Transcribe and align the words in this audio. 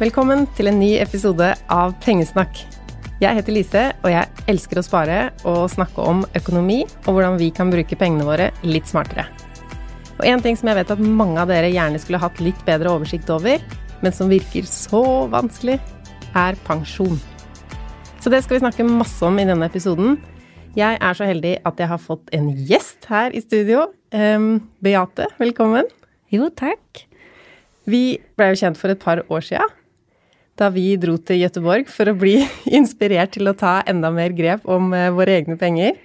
Velkommen 0.00 0.46
til 0.56 0.70
en 0.70 0.78
ny 0.80 0.94
episode 0.96 1.44
av 1.68 1.90
Pengesnakk. 2.00 2.62
Jeg 3.20 3.36
heter 3.36 3.52
Lise, 3.52 3.80
og 4.00 4.08
jeg 4.08 4.44
elsker 4.48 4.78
å 4.80 4.82
spare 4.86 5.16
og 5.44 5.66
snakke 5.68 6.00
om 6.08 6.22
økonomi 6.38 6.78
og 7.02 7.10
hvordan 7.10 7.34
vi 7.36 7.50
kan 7.52 7.68
bruke 7.68 7.98
pengene 8.00 8.24
våre 8.24 8.46
litt 8.64 8.88
smartere. 8.88 9.26
Og 10.16 10.22
en 10.24 10.40
ting 10.40 10.56
som 10.56 10.70
jeg 10.70 10.78
vet 10.78 10.92
at 10.94 11.02
mange 11.04 11.36
av 11.42 11.52
dere 11.52 11.68
gjerne 11.68 12.00
skulle 12.00 12.20
hatt 12.22 12.40
litt 12.40 12.62
bedre 12.64 12.94
oversikt 12.94 13.28
over, 13.34 13.60
men 14.00 14.14
som 14.16 14.32
virker 14.32 14.64
så 14.64 15.02
vanskelig, 15.34 15.76
er 16.32 16.56
pensjon. 16.64 17.18
Så 18.24 18.32
det 18.32 18.40
skal 18.46 18.56
vi 18.56 18.62
snakke 18.62 18.86
masse 18.88 19.20
om 19.28 19.36
i 19.36 19.44
denne 19.50 19.68
episoden. 19.68 20.16
Jeg 20.80 20.96
er 20.96 21.18
så 21.18 21.28
heldig 21.28 21.58
at 21.68 21.82
jeg 21.82 21.90
har 21.92 22.00
fått 22.00 22.32
en 22.38 22.48
gjest 22.56 23.04
her 23.12 23.36
i 23.36 23.44
studio. 23.44 23.90
Em, 24.16 24.62
Beate, 24.80 25.28
velkommen. 25.36 25.92
Jo, 26.32 26.48
takk. 26.48 27.04
Vi 27.84 28.16
ble 28.40 28.48
jo 28.54 28.58
kjent 28.62 28.80
for 28.80 28.96
et 28.96 29.04
par 29.04 29.20
år 29.28 29.44
sia, 29.44 29.68
da 30.60 30.68
vi 30.72 30.84
dro 31.00 31.16
til 31.18 31.40
Gøteborg 31.42 31.88
for 31.90 32.10
å 32.12 32.16
bli 32.20 32.36
inspirert 32.78 33.32
til 33.36 33.48
å 33.50 33.56
ta 33.56 33.78
enda 33.88 34.10
mer 34.14 34.34
grep 34.36 34.66
om 34.70 34.92
eh, 34.96 35.08
våre 35.14 35.38
egne 35.40 35.56
penger. 35.60 35.96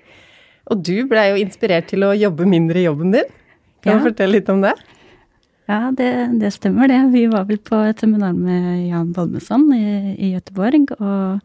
Og 0.72 0.82
du 0.82 1.04
ble 1.10 1.28
jo 1.34 1.40
inspirert 1.44 1.90
til 1.92 2.06
å 2.08 2.14
jobbe 2.18 2.48
mindre 2.50 2.82
i 2.82 2.88
jobben 2.88 3.12
din. 3.14 3.28
Kan 3.86 3.92
Ja. 3.94 3.98
du 4.00 4.08
fortelle 4.10 4.40
litt 4.40 4.50
om 4.50 4.64
det? 4.64 4.74
Ja, 5.70 5.92
det, 5.94 6.08
det 6.42 6.52
stemmer 6.54 6.90
det. 6.90 6.98
Vi 7.14 7.26
var 7.30 7.46
vel 7.50 7.58
på 7.62 7.78
et 7.90 8.02
seminar 8.02 8.34
med 8.38 8.88
Jan 8.88 9.12
Bolmesson 9.14 9.68
i, 9.74 10.14
i 10.18 10.32
Gøteborg, 10.36 10.92
og 11.00 11.42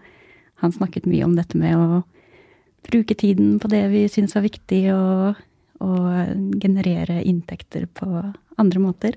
han 0.61 0.73
snakket 0.77 1.09
mye 1.09 1.25
om 1.25 1.37
dette 1.37 1.57
med 1.61 1.77
å 1.77 2.01
bruke 2.89 3.17
tiden 3.17 3.59
på 3.61 3.69
det 3.73 3.83
vi 3.93 4.07
syns 4.13 4.37
var 4.37 4.45
viktig, 4.45 4.83
og, 4.93 5.41
og 5.85 6.61
generere 6.61 7.21
inntekter 7.29 7.87
på 7.97 8.09
andre 8.61 8.83
måter. 8.85 9.17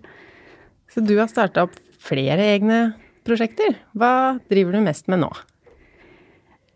Så 0.91 1.03
du 1.03 1.15
har 1.19 1.31
starta 1.31 1.65
opp 1.67 1.75
flere 2.03 2.43
egne 2.55 2.81
prosjekter. 3.25 3.79
Hva 3.97 4.39
driver 4.51 4.77
du 4.77 4.85
mest 4.85 5.09
med 5.11 5.23
nå? 5.23 5.31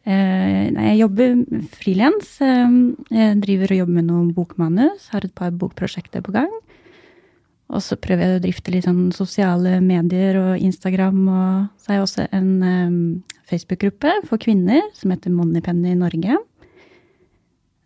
Eh, 0.07 0.71
jeg 0.71 0.99
jobber 1.01 1.35
frilans. 1.75 2.37
Eh, 2.43 2.75
jeg 3.11 3.39
driver 3.43 3.73
og 3.73 3.81
jobber 3.81 3.97
med 3.97 4.07
noen 4.07 4.31
bokmanus, 4.35 5.09
har 5.11 5.25
et 5.25 5.35
par 5.35 5.51
bokprosjekter 5.51 6.23
på 6.23 6.35
gang. 6.35 6.51
Og 7.67 7.83
så 7.83 7.97
prøver 7.99 8.23
jeg 8.23 8.37
å 8.37 8.43
drifte 8.45 8.71
litt 8.71 8.85
sånn 8.87 9.09
sosiale 9.11 9.81
medier 9.83 10.39
og 10.39 10.63
Instagram. 10.63 11.19
Og 11.27 11.81
så 11.81 11.91
har 11.91 11.99
jeg 11.99 12.05
også 12.05 12.27
en 12.39 12.53
eh, 12.63 13.41
Facebook-gruppe 13.51 14.21
for 14.29 14.39
kvinner 14.39 14.85
som 14.95 15.11
heter 15.11 15.35
Moneypenny 15.35 15.95
Norge. 15.97 16.39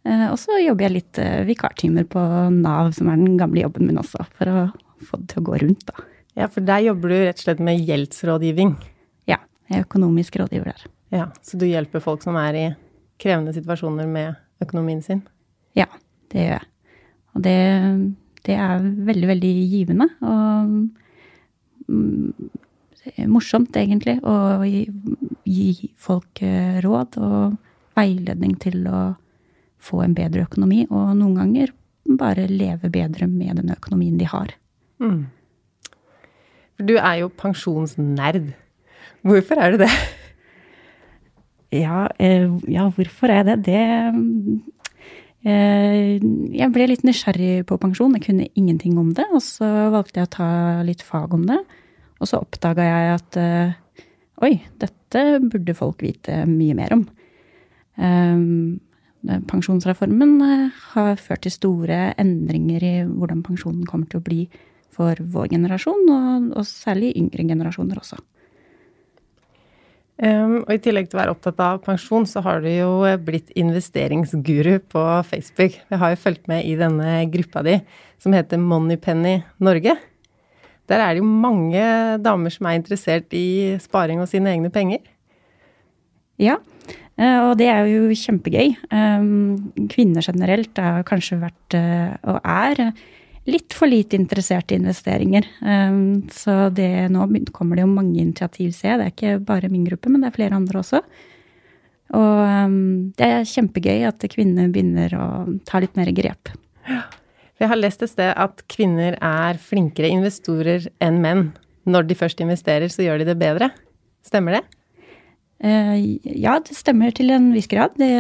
Og 0.02 0.34
så 0.42 0.56
jobber 0.58 0.88
jeg 0.88 0.94
litt 0.96 1.18
vikartimer 1.46 2.08
på 2.10 2.22
Nav, 2.56 2.88
som 2.98 3.12
er 3.12 3.20
den 3.22 3.36
gamle 3.38 3.62
jobben 3.62 3.86
min 3.86 4.00
også, 4.02 4.24
for 4.34 4.50
å 4.50 4.64
få 5.06 5.20
det 5.22 5.28
til 5.30 5.44
å 5.44 5.46
gå 5.46 5.60
rundt, 5.62 5.84
da. 5.92 6.08
Ja, 6.42 6.48
for 6.50 6.66
der 6.66 6.82
jobber 6.82 7.12
du 7.12 7.20
rett 7.20 7.38
og 7.38 7.46
slett 7.46 7.60
med 7.62 7.84
gjeldsrådgivning. 7.86 8.74
Ja, 9.30 9.38
jeg 9.70 9.78
er 9.78 9.86
økonomisk 9.86 10.40
rådgiver 10.42 10.72
der. 10.72 10.88
Ja, 11.14 11.28
Så 11.46 11.60
du 11.60 11.68
hjelper 11.68 12.02
folk 12.02 12.24
som 12.24 12.38
er 12.40 12.56
i 12.58 12.66
krevende 13.22 13.54
situasjoner 13.54 14.08
med 14.10 14.40
økonomien 14.64 15.04
sin? 15.06 15.22
Ja, 15.78 15.86
det 16.34 16.46
gjør 16.46 16.56
jeg. 16.56 16.68
Og 17.36 17.44
det, 17.46 17.58
det 18.48 18.56
er 18.58 18.82
veldig, 18.82 19.28
veldig 19.30 19.52
givende. 19.72 20.08
Og 20.26 20.72
mm, 21.92 22.50
morsomt, 23.30 23.78
egentlig, 23.78 24.18
å 24.26 24.64
gi, 24.66 24.88
gi 25.46 25.92
folk 26.00 26.42
eh, 26.46 26.80
råd 26.84 27.20
og 27.22 27.60
veiledning 28.00 28.56
til 28.64 28.82
å 28.90 29.04
få 29.82 30.02
en 30.06 30.18
bedre 30.18 30.48
økonomi, 30.48 30.88
og 30.90 31.14
noen 31.20 31.38
ganger 31.38 31.76
bare 32.18 32.48
leve 32.50 32.90
bedre 32.94 33.28
med 33.30 33.62
den 33.62 33.72
økonomien 33.74 34.18
de 34.18 34.28
har. 34.30 34.56
Mm. 35.02 35.30
For 36.82 36.90
du 36.90 36.96
er 36.98 37.20
jo 37.20 37.28
pensjonsnerd. 37.38 38.56
Hvorfor 39.22 39.60
er 39.62 39.76
du 39.76 39.84
det? 39.84 39.90
Ja, 41.72 42.08
eh, 42.18 42.50
ja 42.66 42.88
hvorfor 42.90 43.30
er 43.30 43.44
jeg 43.44 43.46
det? 43.46 43.58
Det 43.68 43.82
eh, 45.46 46.18
Jeg 46.58 46.74
ble 46.74 46.88
litt 46.90 47.06
nysgjerrig 47.06 47.68
på 47.70 47.78
pensjon. 47.78 48.16
Jeg 48.18 48.26
kunne 48.26 48.50
ingenting 48.58 48.98
om 48.98 49.12
det. 49.14 49.28
Og 49.30 49.44
så 49.46 49.70
valgte 49.94 50.24
jeg 50.24 50.32
å 50.32 50.34
ta 50.34 50.50
litt 50.88 51.06
fag 51.06 51.38
om 51.38 51.46
det. 51.52 51.60
Og 52.18 52.32
så 52.32 52.42
oppdaga 52.42 52.90
jeg 52.90 53.14
at 53.14 53.38
eh, 53.38 53.78
oi, 54.42 54.56
dette 54.82 55.24
burde 55.46 55.78
folk 55.78 56.02
vite 56.02 56.42
mye 56.50 56.80
mer 56.82 56.98
om. 56.98 57.06
Um, 58.02 58.82
pensjonsreformen 59.22 60.34
eh, 60.42 60.84
har 60.96 61.14
ført 61.22 61.46
til 61.46 61.54
store 61.54 62.04
endringer 62.18 62.90
i 62.90 62.94
hvordan 63.06 63.46
pensjonen 63.46 63.86
kommer 63.86 64.10
til 64.10 64.18
å 64.18 64.26
bli 64.26 64.42
for 64.92 65.20
vår 65.34 65.54
generasjon, 65.56 66.04
og, 66.12 66.52
og 66.60 66.68
særlig 66.68 67.14
yngre 67.20 67.48
generasjoner 67.48 68.02
også. 68.02 68.20
Um, 70.22 70.60
og 70.68 70.76
i 70.76 70.82
tillegg 70.84 71.08
til 71.10 71.18
å 71.18 71.22
være 71.24 71.34
opptatt 71.34 71.62
av 71.66 71.80
pensjon, 71.82 72.28
så 72.30 72.44
har 72.46 72.60
du 72.62 72.70
jo 72.70 72.92
blitt 73.26 73.50
investeringsguru 73.58 74.76
på 74.92 75.06
Facebook. 75.26 75.80
Jeg 75.90 76.02
har 76.04 76.14
jo 76.14 76.20
fulgt 76.22 76.46
med 76.52 76.68
i 76.70 76.76
denne 76.78 77.24
gruppa 77.34 77.64
di 77.66 77.80
som 78.22 78.36
heter 78.38 78.62
Moneypenny 78.62 79.40
Norge. 79.66 79.96
Der 80.92 81.02
er 81.02 81.16
det 81.16 81.24
jo 81.24 81.26
mange 81.26 81.82
damer 82.22 82.54
som 82.54 82.70
er 82.70 82.78
interessert 82.78 83.34
i 83.34 83.80
sparing 83.82 84.22
og 84.22 84.30
sine 84.30 84.54
egne 84.54 84.70
penger. 84.74 85.02
Ja, 86.42 86.60
eh, 87.18 87.40
og 87.48 87.56
det 87.58 87.72
er 87.72 87.90
jo 87.90 88.14
kjempegøy. 88.14 88.76
Kvinner 89.90 90.26
generelt 90.26 90.78
har 90.78 91.02
kanskje 91.08 91.40
vært, 91.42 91.78
eh, 91.78 92.14
og 92.30 92.42
er, 92.46 92.92
litt 93.50 93.74
for 93.74 93.90
lite 93.90 94.18
interessert 94.20 94.72
i 94.72 94.78
investeringer. 94.78 95.48
Um, 95.66 96.28
så 96.34 96.70
det, 96.74 97.10
nå 97.14 97.26
kommer 97.56 97.78
det 97.78 97.86
jo 97.86 97.94
mange 97.94 98.20
initiativ, 98.22 98.74
ser 98.78 98.94
jeg. 98.94 99.00
Det 99.00 99.08
er 99.08 99.16
ikke 99.16 99.46
bare 99.48 99.72
min 99.72 99.88
gruppe, 99.88 100.12
men 100.12 100.22
det 100.22 100.32
er 100.32 100.38
flere 100.38 100.58
andre 100.58 100.82
også. 100.82 101.02
Og 102.18 102.42
um, 102.44 102.76
det 103.18 103.28
er 103.28 103.48
kjempegøy 103.48 104.06
at 104.10 104.28
kvinner 104.34 104.70
begynner 104.72 105.16
å 105.16 105.26
ta 105.68 105.82
litt 105.82 105.98
mer 105.98 106.12
grep. 106.16 106.52
Jeg 107.62 107.70
har 107.70 107.78
lest 107.78 108.02
et 108.04 108.12
sted 108.12 108.32
at 108.42 108.64
kvinner 108.72 109.18
er 109.22 109.60
flinkere 109.62 110.10
investorer 110.12 110.90
enn 111.04 111.22
menn. 111.24 111.50
Når 111.90 112.10
de 112.10 112.18
først 112.18 112.42
investerer, 112.44 112.92
så 112.94 113.06
gjør 113.06 113.22
de 113.22 113.32
det 113.32 113.40
bedre. 113.42 113.72
Stemmer 114.26 114.60
det? 114.60 114.64
Uh, 115.62 115.98
ja, 116.26 116.60
det 116.62 116.78
stemmer 116.78 117.14
til 117.16 117.34
en 117.34 117.52
viss 117.56 117.70
grad. 117.70 117.98
Det, 117.98 118.12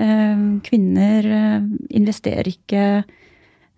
uh, 0.00 0.44
kvinner 0.68 1.28
uh, 1.28 1.70
investerer 1.96 2.50
ikke 2.52 2.84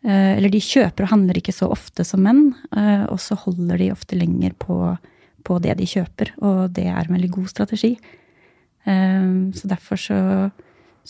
Eller 0.00 0.48
de 0.48 0.62
kjøper 0.64 1.04
og 1.04 1.10
handler 1.12 1.36
ikke 1.36 1.52
så 1.52 1.66
ofte 1.68 2.06
som 2.08 2.22
menn. 2.24 2.54
og 2.72 3.18
så 3.20 3.36
holder 3.36 3.76
de 3.76 3.90
ofte 3.92 4.16
lenger 4.16 4.54
på, 4.56 4.96
på, 5.44 5.58
det 5.60 5.74
de 5.76 5.88
kjøper, 5.90 6.30
og 6.40 6.70
det 6.72 6.86
er 6.88 7.02
en 7.02 7.12
veldig 7.12 7.28
god 7.34 7.50
strategi. 7.52 7.90
så 8.86 9.68
derfor 9.68 10.00
så 10.00 10.20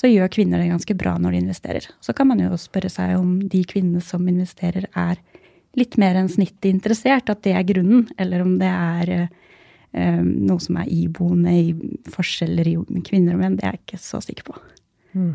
så 0.01 0.09
gjør 0.09 0.31
kvinner 0.33 0.63
det 0.63 0.71
ganske 0.71 0.97
bra 0.97 1.17
når 1.21 1.35
de 1.35 1.43
investerer. 1.45 1.89
Så 2.01 2.15
kan 2.17 2.29
man 2.31 2.41
jo 2.43 2.55
spørre 2.61 2.91
seg 2.93 3.17
om 3.19 3.35
de 3.51 3.63
kvinnene 3.69 4.03
som 4.05 4.27
investerer, 4.31 4.87
er 4.97 5.21
litt 5.79 5.97
mer 6.01 6.19
enn 6.19 6.31
snittet 6.31 6.71
interessert, 6.71 7.31
at 7.31 7.43
det 7.47 7.55
er 7.57 7.67
grunnen, 7.67 8.07
eller 8.21 8.45
om 8.45 8.57
det 8.61 8.71
er 8.71 9.13
eh, 9.17 10.23
noe 10.23 10.63
som 10.63 10.79
er 10.81 10.91
iboende 10.95 11.55
i 11.55 11.69
forskjeller 12.11 12.73
i 12.73 12.77
kvinner 13.07 13.37
og 13.37 13.43
menn. 13.43 13.59
Det 13.59 13.67
er 13.67 13.77
jeg 13.77 13.85
ikke 13.85 14.03
så 14.03 14.23
sikker 14.25 14.51
på. 14.51 14.57
Mm. 15.15 15.35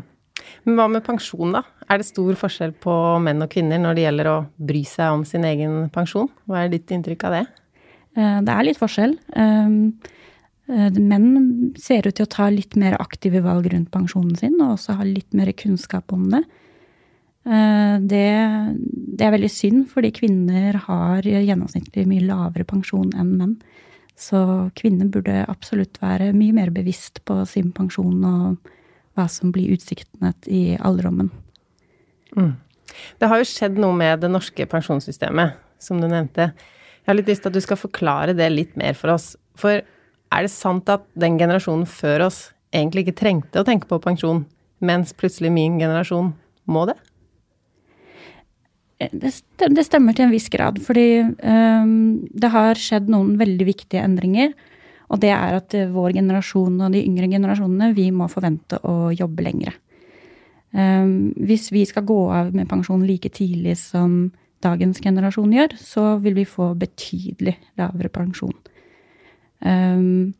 Men 0.66 0.78
hva 0.78 0.88
med 0.92 1.04
pensjon, 1.06 1.54
da? 1.56 1.62
Er 1.86 2.02
det 2.02 2.08
stor 2.08 2.34
forskjell 2.38 2.72
på 2.82 2.92
menn 3.22 3.44
og 3.44 3.52
kvinner 3.52 3.78
når 3.78 3.94
det 3.94 4.04
gjelder 4.06 4.30
å 4.32 4.36
bry 4.58 4.82
seg 4.88 5.14
om 5.14 5.24
sin 5.28 5.46
egen 5.46 5.86
pensjon? 5.94 6.28
Hva 6.46 6.64
er 6.64 6.72
ditt 6.72 6.90
inntrykk 6.90 7.28
av 7.28 7.36
det? 7.38 7.46
Eh, 8.18 8.38
det 8.46 8.54
er 8.54 8.66
litt 8.66 8.80
forskjell. 8.80 9.18
Um, 9.36 9.94
Eh, 10.66 10.90
menn 10.98 11.74
ser 11.78 12.08
ut 12.08 12.16
til 12.18 12.26
å 12.26 12.30
ta 12.30 12.48
litt 12.50 12.74
mer 12.78 12.96
aktive 12.98 13.42
valg 13.44 13.68
rundt 13.70 13.92
pensjonen 13.94 14.34
sin, 14.38 14.56
og 14.58 14.74
også 14.74 14.96
ha 14.98 15.06
litt 15.06 15.34
mer 15.36 15.52
kunnskap 15.54 16.10
om 16.14 16.26
det. 16.32 16.42
Eh, 17.46 17.94
det, 18.02 18.26
det 19.14 19.26
er 19.26 19.34
veldig 19.36 19.52
synd, 19.52 19.84
fordi 19.92 20.10
kvinner 20.16 20.80
har 20.88 21.22
gjennomsnittlig 21.22 22.06
mye 22.10 22.26
lavere 22.26 22.66
pensjon 22.66 23.14
enn 23.14 23.36
menn. 23.38 23.56
Så 24.18 24.40
kvinner 24.74 25.10
burde 25.12 25.44
absolutt 25.46 26.00
være 26.02 26.32
mye 26.34 26.56
mer 26.56 26.72
bevisst 26.74 27.20
på 27.28 27.42
sin 27.46 27.70
pensjon 27.76 28.24
og 28.26 28.72
hva 29.16 29.26
som 29.30 29.52
blir 29.52 29.76
utsiktene 29.76 30.32
i 30.50 30.70
alderdommen. 30.80 31.30
Mm. 32.36 32.54
Det 33.20 33.28
har 33.30 33.40
jo 33.40 33.48
skjedd 33.48 33.78
noe 33.80 33.96
med 33.96 34.22
det 34.22 34.30
norske 34.32 34.66
pensjonssystemet, 34.70 35.56
som 35.82 36.00
du 36.00 36.08
nevnte. 36.08 36.50
Jeg 37.02 37.10
har 37.10 37.18
litt 37.18 37.30
lyst 37.30 37.44
til 37.44 37.52
at 37.52 37.56
du 37.56 37.64
skal 37.64 37.80
forklare 37.80 38.36
det 38.36 38.48
litt 38.52 38.76
mer 38.78 38.96
for 38.98 39.14
oss. 39.14 39.34
For 39.58 39.80
er 39.80 40.46
det 40.46 40.52
sant 40.52 40.88
at 40.92 41.04
den 41.18 41.38
generasjonen 41.40 41.86
før 41.88 42.28
oss 42.28 42.40
egentlig 42.74 43.06
ikke 43.06 43.20
trengte 43.22 43.62
å 43.62 43.66
tenke 43.66 43.88
på 43.90 44.00
pensjon, 44.02 44.44
mens 44.84 45.14
plutselig 45.16 45.52
min 45.54 45.78
generasjon 45.80 46.32
må 46.68 46.86
det? 46.90 46.96
Eh, 48.98 49.12
det 49.12 49.84
stemmer 49.86 50.16
til 50.16 50.26
en 50.26 50.34
viss 50.34 50.48
grad, 50.52 50.80
fordi 50.82 51.08
um, 51.22 52.24
det 52.32 52.52
har 52.52 52.80
skjedd 52.80 53.10
noen 53.12 53.36
veldig 53.40 53.68
viktige 53.68 54.04
endringer. 54.04 54.54
Og 55.12 55.20
det 55.22 55.30
er 55.30 55.60
at 55.60 55.74
eh, 55.76 55.90
vår 55.92 56.16
generasjon 56.18 56.80
og 56.82 56.94
de 56.94 57.04
yngre 57.06 57.28
generasjonene, 57.30 57.92
vi 57.96 58.08
må 58.14 58.28
forvente 58.32 58.80
å 58.82 59.12
jobbe 59.14 59.46
lengre. 59.46 59.76
Um, 60.76 61.32
hvis 61.40 61.70
vi 61.72 61.86
skal 61.88 62.04
gå 62.04 62.18
av 62.36 62.50
med 62.52 62.68
pensjon 62.68 63.04
like 63.08 63.30
tidlig 63.32 63.78
som 63.80 64.26
dagens 64.64 65.00
generasjon 65.00 65.54
gjør, 65.54 65.76
så 65.80 66.16
vil 66.20 66.36
vi 66.36 66.44
få 66.48 66.74
betydelig 66.76 67.54
lavere 67.80 68.10
pensjon. 68.12 68.52
Um, 69.64 70.34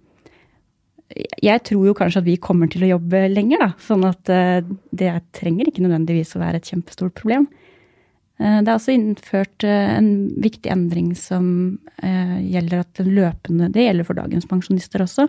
jeg 1.41 1.63
tror 1.65 1.87
jo 1.89 1.95
kanskje 1.97 2.21
at 2.21 2.29
vi 2.29 2.37
kommer 2.43 2.69
til 2.69 2.85
å 2.85 2.91
jobbe 2.97 3.23
lenger, 3.33 3.63
da. 3.63 3.71
Sånn 3.81 4.05
at 4.09 4.29
uh, 4.33 4.61
det 4.93 5.13
trenger 5.37 5.71
ikke 5.71 5.85
nødvendigvis 5.87 6.37
å 6.37 6.43
være 6.43 6.61
et 6.61 6.69
kjempestort 6.69 7.17
problem. 7.17 7.47
Uh, 8.37 8.61
det 8.61 8.69
er 8.69 8.75
også 8.75 8.93
innført 8.93 9.65
uh, 9.65 9.93
en 9.97 10.11
viktig 10.37 10.73
endring 10.73 11.15
som 11.17 11.47
gjelder 11.97 12.83
at 12.83 12.99
den 12.99 13.15
løpende 13.17 13.71
Det 13.73 13.87
gjelder 13.87 14.05
for 14.05 14.19
dagens 14.19 14.45
pensjonister 14.51 15.01
også. 15.01 15.25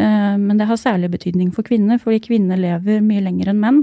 Men 0.00 0.56
det 0.56 0.64
har 0.64 0.78
særlig 0.80 1.10
betydning 1.12 1.50
for 1.52 1.66
kvinner, 1.66 1.98
fordi 2.00 2.22
kvinner 2.24 2.56
lever 2.56 3.02
mye 3.04 3.20
lenger 3.20 3.50
enn 3.52 3.60
menn. 3.60 3.82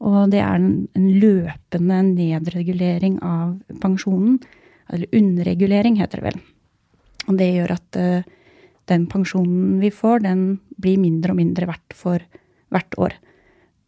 Og 0.00 0.30
det 0.32 0.40
er 0.40 0.56
en, 0.56 0.86
en 0.96 1.08
løpende 1.20 2.00
nedregulering 2.08 3.18
av 3.24 3.56
pensjonen. 3.82 4.38
Eller 4.90 5.12
underregulering, 5.14 5.98
heter 6.00 6.20
det 6.20 6.30
vel. 6.30 6.38
Og 7.28 7.36
det 7.38 7.50
gjør 7.52 7.74
at 7.76 7.98
den 8.90 9.06
pensjonen 9.10 9.78
vi 9.82 9.90
får, 9.94 10.24
den 10.24 10.44
blir 10.80 10.98
mindre 10.98 11.34
og 11.34 11.38
mindre 11.38 11.68
verdt 11.70 11.96
for 11.96 12.24
hvert 12.74 12.96
år. 12.98 13.16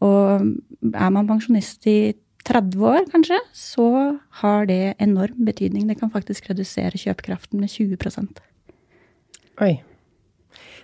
Og 0.02 0.92
er 0.92 1.14
man 1.14 1.30
pensjonist 1.30 1.86
i 1.90 2.14
30 2.46 2.86
år, 2.90 3.04
kanskje, 3.12 3.38
så 3.54 3.88
har 4.42 4.66
det 4.66 4.96
enorm 5.02 5.44
betydning. 5.46 5.86
Det 5.86 5.98
kan 6.00 6.10
faktisk 6.10 6.50
redusere 6.50 6.98
kjøpekraften 6.98 7.62
med 7.62 7.70
20 7.70 7.96
Oi. 9.62 9.74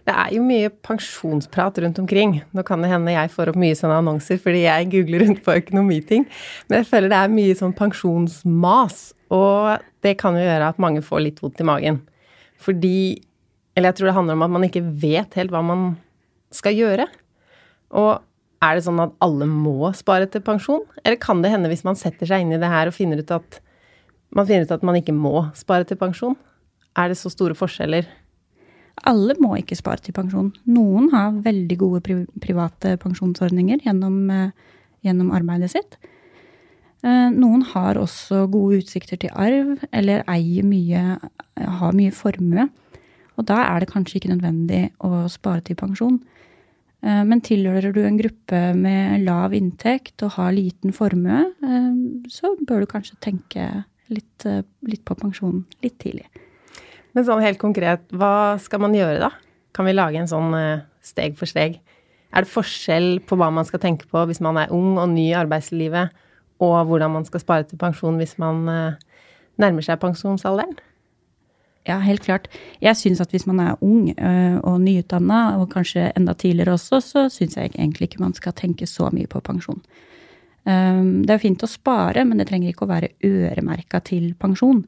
Det 0.09 0.15
er 0.17 0.31
jo 0.33 0.41
mye 0.41 0.71
pensjonsprat 0.87 1.79
rundt 1.85 1.99
omkring. 2.01 2.39
Nå 2.57 2.65
kan 2.65 2.81
det 2.81 2.89
hende 2.89 3.13
jeg 3.13 3.33
får 3.35 3.53
opp 3.53 3.59
mye 3.61 3.77
sånne 3.77 3.99
annonser 4.01 4.41
fordi 4.41 4.65
jeg 4.65 4.89
googler 4.95 5.27
rundt 5.27 5.43
på 5.45 5.57
økonomiting, 5.61 6.25
men 6.69 6.81
jeg 6.81 6.89
føler 6.89 7.13
det 7.13 7.19
er 7.21 7.35
mye 7.35 7.57
sånn 7.59 7.75
pensjonsmas, 7.77 9.03
og 9.29 9.85
det 10.07 10.15
kan 10.23 10.39
jo 10.39 10.47
gjøre 10.47 10.71
at 10.73 10.81
mange 10.81 11.05
får 11.05 11.27
litt 11.27 11.43
vondt 11.45 11.61
i 11.61 11.69
magen. 11.69 12.01
Fordi 12.59 12.99
eller 13.79 13.93
jeg 13.93 14.01
tror 14.01 14.09
det 14.09 14.17
handler 14.17 14.39
om 14.39 14.47
at 14.49 14.55
man 14.57 14.65
ikke 14.67 14.83
vet 15.05 15.37
helt 15.39 15.53
hva 15.55 15.61
man 15.63 15.83
skal 16.51 16.75
gjøre. 16.75 17.05
Og 17.95 18.65
er 18.65 18.75
det 18.75 18.83
sånn 18.89 18.99
at 19.05 19.13
alle 19.23 19.47
må 19.47 19.93
spare 19.95 20.27
til 20.27 20.43
pensjon? 20.43 20.83
Eller 21.05 21.21
kan 21.23 21.45
det 21.45 21.53
hende 21.53 21.71
hvis 21.71 21.85
man 21.87 21.99
setter 22.01 22.27
seg 22.27 22.43
inn 22.43 22.57
i 22.57 22.59
det 22.59 22.71
her 22.73 22.91
og 22.91 22.97
finner 22.97 23.23
ut 23.23 23.31
at 23.37 23.61
man 24.35 24.49
finner 24.49 24.67
ut 24.67 24.75
at 24.75 24.83
man 24.85 24.99
ikke 24.99 25.15
må 25.15 25.47
spare 25.57 25.87
til 25.87 26.01
pensjon? 26.01 26.35
Er 26.99 27.13
det 27.13 27.21
så 27.21 27.31
store 27.31 27.55
forskjeller? 27.55 28.09
Alle 29.07 29.37
må 29.39 29.55
ikke 29.59 29.77
spare 29.79 30.03
til 30.03 30.17
pensjon. 30.17 30.53
Noen 30.67 31.11
har 31.13 31.37
veldig 31.45 31.79
gode 31.79 32.01
pri 32.05 32.23
private 32.43 32.97
pensjonsordninger 33.03 33.85
gjennom, 33.85 34.31
eh, 34.31 34.51
gjennom, 35.07 35.31
arbeidet 35.31 35.71
sitt. 35.71 35.99
Eh, 37.05 37.31
noen 37.31 37.63
har 37.63 37.95
også 37.95 38.51
gode 38.51 38.83
utsikter 38.83 39.19
til 39.19 39.31
arv, 39.35 39.79
eller 39.93 40.25
eier 40.27 40.65
mye, 40.65 41.21
har 41.59 41.93
mye 41.93 42.11
formue. 42.11 42.69
Og 43.39 43.47
da 43.47 43.63
er 43.63 43.81
det 43.81 43.93
kanskje 43.93 44.19
ikke 44.19 44.35
nødvendig 44.35 44.91
å 44.99 45.29
spare 45.31 45.63
til 45.63 45.77
pensjon. 45.77 46.19
Eh, 47.03 47.23
men 47.25 47.43
tilhører 47.45 47.95
du 47.95 48.03
en 48.03 48.19
gruppe 48.19 48.63
med 48.75 49.23
lav 49.27 49.55
inntekt 49.55 50.25
og 50.27 50.35
har 50.39 50.55
liten 50.57 50.95
formue, 50.95 51.45
eh, 51.63 51.93
så 52.33 52.57
bør 52.67 52.83
du 52.83 52.91
kanskje 52.91 53.21
tenke 53.23 53.69
litt, 54.11 54.47
eh, 54.47 54.63
litt 54.83 55.05
på 55.05 55.15
pensjonen 55.15 55.65
litt 55.83 55.99
tidlig. 56.03 56.27
Men 57.19 57.27
sånn 57.27 57.43
helt 57.43 57.59
konkret, 57.59 58.05
hva 58.15 58.55
skal 58.63 58.85
man 58.85 58.93
gjøre 58.95 59.19
da? 59.25 59.33
Kan 59.75 59.89
vi 59.89 59.97
lage 59.97 60.21
en 60.21 60.31
sånn 60.31 60.53
steg 61.03 61.35
for 61.35 61.51
steg? 61.51 61.81
Er 62.31 62.45
det 62.45 62.53
forskjell 62.53 63.09
på 63.27 63.35
hva 63.41 63.49
man 63.51 63.67
skal 63.67 63.83
tenke 63.83 64.07
på 64.07 64.23
hvis 64.31 64.39
man 64.45 64.61
er 64.63 64.71
ung 64.71 65.01
og 65.03 65.09
ny 65.11 65.25
i 65.33 65.35
arbeidslivet, 65.35 66.15
og 66.63 66.77
hvordan 66.87 67.17
man 67.17 67.27
skal 67.27 67.43
spare 67.43 67.67
til 67.67 67.81
pensjon 67.81 68.21
hvis 68.23 68.37
man 68.39 68.63
nærmer 69.59 69.83
seg 69.83 69.99
pensjonsalderen? 69.99 70.79
Ja, 71.89 71.97
helt 72.05 72.23
klart. 72.23 72.49
Jeg 72.85 72.97
syns 73.01 73.21
at 73.25 73.33
hvis 73.33 73.47
man 73.49 73.63
er 73.65 73.81
ung 73.81 74.11
øh, 74.13 74.59
og 74.61 74.81
nyutdanna, 74.85 75.57
og 75.59 75.71
kanskje 75.73 76.11
enda 76.17 76.35
tidligere 76.37 76.77
også, 76.77 77.01
så 77.01 77.27
syns 77.33 77.57
jeg 77.57 77.73
egentlig 77.73 78.11
ikke 78.11 78.23
man 78.23 78.37
skal 78.37 78.53
tenke 78.53 78.87
så 78.87 79.09
mye 79.13 79.27
på 79.27 79.41
pensjon. 79.41 79.81
Um, 80.69 81.25
det 81.25 81.33
er 81.33 81.41
fint 81.41 81.65
å 81.65 81.71
spare, 81.71 82.27
men 82.29 82.41
det 82.41 82.51
trenger 82.51 82.75
ikke 82.75 82.85
å 82.85 82.91
være 82.91 83.15
øremerka 83.25 84.03
til 84.05 84.35
pensjon. 84.37 84.83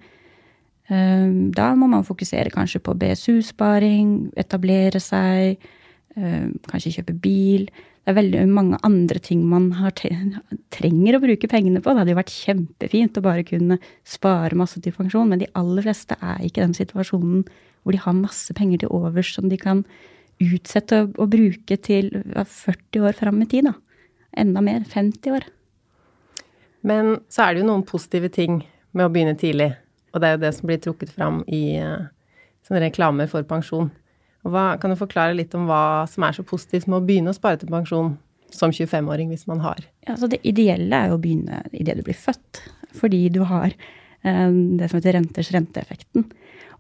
Um, 0.91 1.51
da 1.55 1.71
må 1.79 1.87
man 1.91 2.07
fokusere 2.07 2.51
kanskje 2.51 2.83
på 2.83 2.97
BSU-sparing, 2.99 4.33
etablere 4.41 4.99
seg, 5.03 5.63
um, 6.17 6.57
kanskje 6.67 6.97
kjøpe 6.99 7.15
bil 7.23 7.69
det 8.01 8.15
er 8.15 8.17
veldig 8.17 8.45
mange 8.49 8.79
andre 8.87 9.21
ting 9.23 9.43
man 9.47 9.69
trenger 10.73 11.17
å 11.17 11.21
bruke 11.23 11.49
pengene 11.53 11.83
på. 11.85 11.93
Det 11.93 12.01
hadde 12.01 12.15
jo 12.15 12.19
vært 12.19 12.33
kjempefint 12.33 13.19
å 13.21 13.23
bare 13.25 13.45
kunne 13.45 13.77
spare 14.09 14.57
masse 14.57 14.81
til 14.81 14.95
pensjon, 14.97 15.29
men 15.29 15.43
de 15.43 15.51
aller 15.59 15.85
fleste 15.85 16.17
er 16.17 16.41
ikke 16.47 16.63
i 16.63 16.65
den 16.65 16.77
situasjonen 16.79 17.45
hvor 17.85 17.95
de 17.95 18.01
har 18.01 18.17
masse 18.17 18.57
penger 18.57 18.83
til 18.83 18.95
overs 18.97 19.35
som 19.37 19.47
de 19.53 19.59
kan 19.61 19.85
utsette 20.41 21.03
å, 21.21 21.29
bruke 21.29 21.77
til 21.85 22.09
40 22.33 23.05
år 23.05 23.19
fram 23.21 23.43
i 23.45 23.49
tid. 23.53 23.69
da. 23.69 23.77
Enda 24.33 24.65
mer. 24.65 24.83
50 24.89 25.37
år. 25.37 25.47
Men 26.83 27.19
så 27.29 27.45
er 27.45 27.55
det 27.55 27.63
jo 27.63 27.69
noen 27.69 27.85
positive 27.85 28.33
ting 28.33 28.63
med 28.97 29.05
å 29.07 29.13
begynne 29.13 29.37
tidlig, 29.37 29.75
og 30.11 30.21
det 30.21 30.29
er 30.29 30.37
jo 30.37 30.43
det 30.45 30.55
som 30.57 30.71
blir 30.71 30.81
trukket 30.83 31.13
fram 31.15 31.43
i 31.47 31.79
uh, 31.83 32.09
sånne 32.67 32.85
reklamer 32.87 33.31
for 33.31 33.47
pensjon. 33.47 33.91
Hva, 34.47 34.75
kan 34.81 34.93
du 34.93 34.97
forklare 34.97 35.37
litt 35.37 35.55
om 35.57 35.67
hva 35.69 36.07
som 36.09 36.25
er 36.25 36.37
så 36.37 36.45
positivt 36.47 36.89
med 36.89 37.01
å 37.01 37.05
begynne 37.05 37.33
å 37.33 37.37
spare 37.37 37.61
til 37.61 37.71
pensjon 37.73 38.15
som 38.55 38.73
25-åring, 38.73 39.31
hvis 39.31 39.47
man 39.51 39.61
har? 39.65 39.83
Ja, 40.07 40.15
altså 40.15 40.31
det 40.33 40.41
ideelle 40.49 40.97
er 40.97 41.11
jo 41.11 41.19
å 41.19 41.23
begynne 41.23 41.63
idet 41.77 41.99
du 41.99 42.05
blir 42.07 42.19
født. 42.19 42.63
fordi 42.91 43.29
du 43.31 43.45
har 43.47 43.71
eh, 43.71 44.51
det 44.51 44.89
som 44.89 44.99
heter 44.99 45.15
renters 45.15 45.53
renteeffekten. 45.55 46.25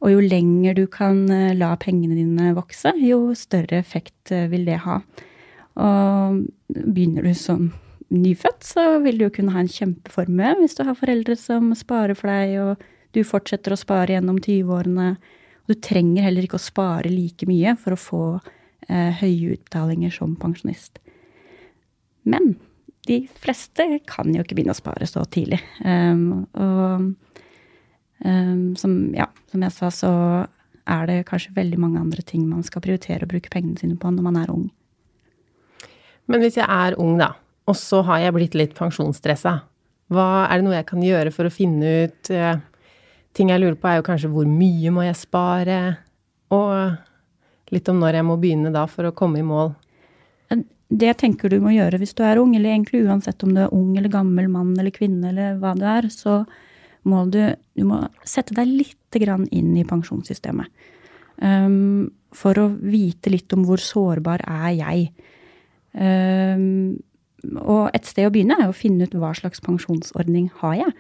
Og 0.01 0.15
jo 0.15 0.23
lenger 0.25 0.75
du 0.75 0.87
kan 0.91 1.29
eh, 1.31 1.53
la 1.55 1.75
pengene 1.77 2.17
dine 2.17 2.55
vokse, 2.57 2.95
jo 2.99 3.35
større 3.39 3.79
effekt 3.79 4.33
eh, 4.33 4.49
vil 4.51 4.65
det 4.67 4.81
ha. 4.87 4.99
Og 5.81 6.41
begynner 6.69 7.29
du 7.29 7.35
som 7.35 7.71
nyfødt, 8.11 8.65
så 8.67 8.87
vil 9.05 9.21
du 9.21 9.29
jo 9.29 9.35
kunne 9.37 9.55
ha 9.55 9.63
en 9.63 9.71
kjempeformue 9.71 10.57
hvis 10.59 10.75
du 10.81 10.83
har 10.89 10.99
foreldre 10.99 11.37
som 11.39 11.71
sparer 11.79 12.19
for 12.19 12.33
deg, 12.33 12.57
og 12.59 12.89
du 13.14 13.23
fortsetter 13.26 13.75
å 13.75 13.79
spare 13.79 14.14
gjennom 14.14 14.38
20-årene. 14.38 15.14
Du 15.71 15.76
trenger 15.79 16.26
heller 16.26 16.47
ikke 16.47 16.59
å 16.59 16.62
spare 16.62 17.11
like 17.11 17.47
mye 17.50 17.76
for 17.79 17.95
å 17.95 18.00
få 18.00 18.25
eh, 18.88 19.12
høye 19.21 19.57
utbetalinger 19.57 20.14
som 20.14 20.37
pensjonist. 20.38 21.00
Men 22.29 22.55
de 23.09 23.23
fleste 23.40 23.87
kan 24.09 24.31
jo 24.35 24.45
ikke 24.45 24.59
begynne 24.59 24.75
å 24.75 24.79
spare 24.79 25.09
så 25.09 25.25
tidlig. 25.31 25.61
Um, 25.83 26.45
og 26.52 27.07
um, 28.26 28.64
som, 28.79 28.97
ja, 29.17 29.26
som 29.50 29.64
jeg 29.64 29.75
sa, 29.76 29.90
så 29.95 30.12
er 30.90 31.09
det 31.09 31.25
kanskje 31.31 31.55
veldig 31.57 31.79
mange 31.81 32.02
andre 32.02 32.23
ting 32.26 32.45
man 32.49 32.64
skal 32.67 32.85
prioritere 32.85 33.26
å 33.26 33.31
bruke 33.31 33.52
pengene 33.52 33.79
sine 33.81 33.99
på 33.99 34.12
når 34.12 34.26
man 34.26 34.38
er 34.43 34.52
ung. 34.52 34.69
Men 36.31 36.45
hvis 36.45 36.61
jeg 36.61 36.69
er 36.69 36.99
ung, 37.00 37.17
da, 37.19 37.33
og 37.67 37.79
så 37.79 38.05
har 38.07 38.23
jeg 38.23 38.37
blitt 38.37 38.59
litt 38.59 38.76
pensjonsstressa, 38.79 39.57
hva 40.11 40.29
er 40.50 40.59
det 40.59 40.67
noe 40.67 40.76
jeg 40.76 40.88
kan 40.88 41.02
gjøre 41.07 41.33
for 41.35 41.47
å 41.47 41.55
finne 41.55 41.95
ut 42.05 42.31
uh, 42.35 42.59
Ting 43.37 43.53
jeg 43.53 43.63
lurer 43.63 43.79
på, 43.79 43.89
er 43.89 44.01
jo 44.01 44.07
kanskje 44.09 44.31
hvor 44.33 44.49
mye 44.49 44.91
må 44.95 45.05
jeg 45.07 45.19
spare, 45.21 45.79
og 46.51 47.71
litt 47.75 47.89
om 47.91 48.01
når 48.03 48.19
jeg 48.19 48.27
må 48.27 48.37
begynne 48.43 48.73
da 48.75 48.87
for 48.91 49.07
å 49.07 49.15
komme 49.17 49.41
i 49.41 49.47
mål. 49.47 49.73
Det 50.91 51.13
tenker 51.21 51.53
du 51.53 51.61
må 51.63 51.71
gjøre 51.71 52.01
hvis 52.03 52.17
du 52.19 52.25
er 52.27 52.41
ung, 52.43 52.57
eller 52.59 52.73
egentlig 52.73 53.05
uansett 53.07 53.45
om 53.47 53.53
du 53.55 53.61
er 53.63 53.75
ung 53.75 53.93
eller 53.95 54.11
gammel 54.11 54.49
mann 54.51 54.73
eller 54.75 54.91
kvinne 54.95 55.31
eller 55.31 55.61
hva 55.63 55.77
du 55.79 55.85
er, 55.87 56.09
så 56.11 56.41
må 57.07 57.23
du, 57.31 57.39
du 57.79 57.85
må 57.87 58.03
sette 58.27 58.57
deg 58.57 58.69
litt 58.69 59.21
grann 59.23 59.47
inn 59.55 59.71
i 59.79 59.87
pensjonssystemet. 59.87 60.67
Um, 61.41 62.11
for 62.37 62.59
å 62.61 62.67
vite 62.83 63.31
litt 63.33 63.55
om 63.55 63.63
hvor 63.69 63.81
sårbar 63.83 64.43
er 64.45 64.73
jeg. 64.77 65.07
Um, 65.95 66.99
og 67.63 67.89
et 67.97 68.11
sted 68.11 68.29
å 68.29 68.35
begynne 68.35 68.59
er 68.61 68.69
å 68.71 68.77
finne 68.77 69.07
ut 69.07 69.15
hva 69.17 69.31
slags 69.39 69.63
pensjonsordning 69.65 70.51
har 70.61 70.77
jeg. 70.83 70.97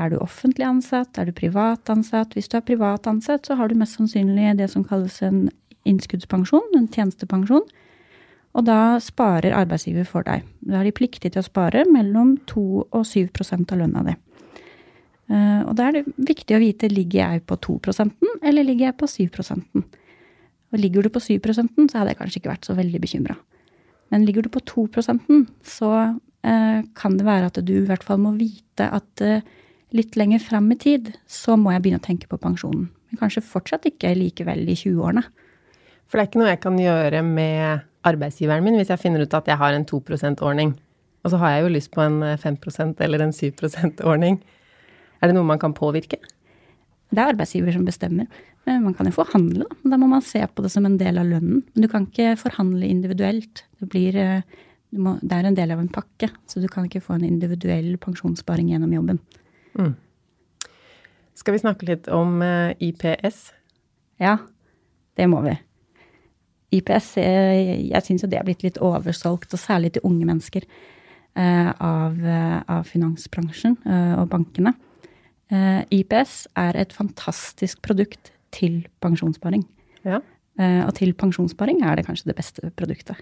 Er 0.00 0.10
du 0.10 0.18
offentlig 0.22 0.64
ansatt? 0.66 1.18
Er 1.18 1.28
du 1.28 1.36
privat 1.36 1.90
ansatt? 1.92 2.34
Hvis 2.36 2.48
du 2.48 2.56
er 2.56 2.64
privat 2.66 3.06
ansatt, 3.06 3.46
så 3.46 3.58
har 3.58 3.68
du 3.68 3.76
mest 3.78 3.98
sannsynlig 3.98 4.56
det 4.58 4.70
som 4.72 4.84
kalles 4.84 5.20
en 5.22 5.46
innskuddspensjon, 5.88 6.74
en 6.78 6.88
tjenestepensjon. 6.88 7.66
Og 8.52 8.66
da 8.68 8.98
sparer 9.00 9.54
arbeidsgiver 9.56 10.06
for 10.08 10.26
deg. 10.26 10.44
Da 10.68 10.80
er 10.80 10.88
de 10.88 10.96
pliktige 10.96 11.32
til 11.32 11.42
å 11.42 11.46
spare 11.46 11.86
mellom 11.88 12.36
2 12.50 12.64
og 12.84 13.04
7% 13.08 13.72
av 13.72 13.80
lønna 13.80 14.04
di. 14.08 14.16
Eh, 15.32 15.60
og 15.64 15.76
da 15.78 15.88
er 15.88 15.98
det 15.98 16.16
viktig 16.18 16.56
å 16.56 16.60
vite 16.60 16.90
ligger 16.92 17.22
jeg 17.22 17.44
på 17.48 17.56
2% 17.64 18.32
eller 18.42 18.66
ligger 18.66 18.90
jeg 18.90 18.96
på 18.98 19.06
7% 19.08 19.84
Og 20.72 20.80
ligger 20.80 21.06
du 21.06 21.12
på 21.14 21.22
7% 21.22 21.86
så 21.88 22.00
hadde 22.00 22.12
jeg 22.12 22.18
kanskje 22.18 22.40
ikke 22.40 22.50
vært 22.50 22.68
så 22.68 22.76
veldig 22.76 23.00
bekymra. 23.00 23.36
Men 24.12 24.26
ligger 24.26 24.44
du 24.44 24.50
på 24.52 24.60
2% 24.68 25.46
så 25.64 25.92
eh, 26.02 26.80
kan 26.98 27.16
det 27.16 27.28
være 27.28 27.48
at 27.48 27.60
du 27.64 27.74
i 27.78 27.86
hvert 27.86 28.04
fall 28.04 28.20
må 28.20 28.34
vite 28.36 28.88
at 28.88 29.24
eh, 29.24 29.46
litt 29.96 30.16
lenger 30.16 30.42
fram 30.42 30.70
i 30.72 30.78
tid, 30.80 31.12
så 31.28 31.56
må 31.60 31.72
jeg 31.74 31.84
begynne 31.84 32.00
å 32.02 32.04
tenke 32.04 32.28
på 32.30 32.40
pensjonen. 32.40 32.88
Men 33.10 33.20
kanskje 33.20 33.44
fortsatt 33.44 33.86
ikke 33.90 34.14
likevel 34.16 34.64
i 34.64 34.76
20-årene. 34.78 35.24
For 36.08 36.18
det 36.18 36.22
er 36.24 36.30
ikke 36.30 36.40
noe 36.42 36.52
jeg 36.52 36.62
kan 36.62 36.78
gjøre 36.80 37.20
med 37.24 37.88
arbeidsgiveren 38.08 38.64
min 38.66 38.78
hvis 38.80 38.90
jeg 38.92 39.00
finner 39.00 39.22
ut 39.24 39.36
at 39.36 39.48
jeg 39.48 39.60
har 39.60 39.76
en 39.76 39.86
2 39.88 40.00
%-ordning. 40.08 40.74
Og 41.22 41.30
så 41.32 41.38
har 41.38 41.54
jeg 41.54 41.64
jo 41.64 41.74
lyst 41.76 41.92
på 41.94 42.02
en 42.02 42.18
5% 42.40 43.02
eller 43.04 43.24
en 43.24 43.32
7 43.32 43.52
%-ordning. 43.62 44.40
Er 45.22 45.30
det 45.30 45.36
noe 45.36 45.46
man 45.46 45.60
kan 45.62 45.76
påvirke? 45.76 46.18
Det 47.12 47.20
er 47.20 47.34
arbeidsgiver 47.34 47.74
som 47.76 47.84
bestemmer. 47.86 48.26
Men 48.66 48.82
Man 48.84 48.94
kan 48.94 49.06
jo 49.06 49.12
forhandle, 49.12 49.66
da. 49.66 49.90
Da 49.92 49.98
må 49.98 50.08
man 50.08 50.22
se 50.22 50.40
på 50.46 50.62
det 50.62 50.70
som 50.72 50.86
en 50.86 50.98
del 50.98 51.18
av 51.18 51.26
lønnen. 51.28 51.62
Men 51.74 51.84
du 51.84 51.88
kan 51.90 52.06
ikke 52.06 52.36
forhandle 52.40 52.88
individuelt. 52.88 53.64
Det, 53.80 53.88
blir, 53.90 54.16
eh, 54.16 54.42
må, 54.96 55.18
det 55.20 55.36
er 55.36 55.48
en 55.48 55.58
del 55.58 55.74
av 55.74 55.82
en 55.82 55.90
pakke, 55.92 56.30
så 56.46 56.62
du 56.62 56.68
kan 56.70 56.86
ikke 56.86 57.02
få 57.02 57.18
en 57.18 57.26
individuell 57.26 57.96
pensjonssparing 58.02 58.70
gjennom 58.70 58.94
jobben. 58.94 59.20
Mm. 59.78 59.94
Skal 61.38 61.56
vi 61.56 61.62
snakke 61.62 61.88
litt 61.88 62.08
om 62.12 62.42
eh, 62.44 62.74
IPS? 62.90 63.44
Ja, 64.22 64.36
det 65.18 65.28
må 65.32 65.42
vi. 65.46 65.56
IPS, 66.72 67.16
jeg, 67.20 67.80
jeg 67.90 68.06
syns 68.06 68.24
jo 68.24 68.30
det 68.32 68.38
er 68.40 68.46
blitt 68.48 68.64
litt 68.64 68.80
oversolgt, 68.80 69.52
og 69.52 69.60
særlig 69.60 69.92
til 69.94 70.06
unge 70.08 70.28
mennesker, 70.28 70.64
uh, 71.36 71.68
av, 71.76 72.16
av, 72.64 72.86
finansbransjen 72.88 73.76
og 74.16 74.30
bankene. 74.32 74.72
IPS 75.92 76.46
er 76.56 76.78
et 76.80 76.94
fantastisk 76.96 77.82
produkt 77.84 78.30
til 78.56 78.86
pensjonssparing. 79.04 79.66
Ja. 80.02 80.22
og 80.58 80.94
til 80.96 81.12
pensjonssparing 81.14 81.84
er 81.84 81.98
det 81.98 82.06
kanskje 82.06 82.30
det 82.30 82.38
beste 82.40 82.72
produktet. 82.76 83.20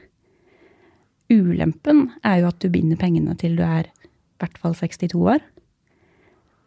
Ulempen 1.30 2.08
er 2.26 2.40
jo 2.42 2.48
at 2.50 2.58
du 2.62 2.70
binder 2.72 2.98
pengene 2.98 3.36
til 3.38 3.54
du 3.58 3.62
er 3.62 3.86
i 3.86 4.42
hvert 4.42 4.56
fall 4.62 4.74
62 4.74 5.14
år. 5.14 5.42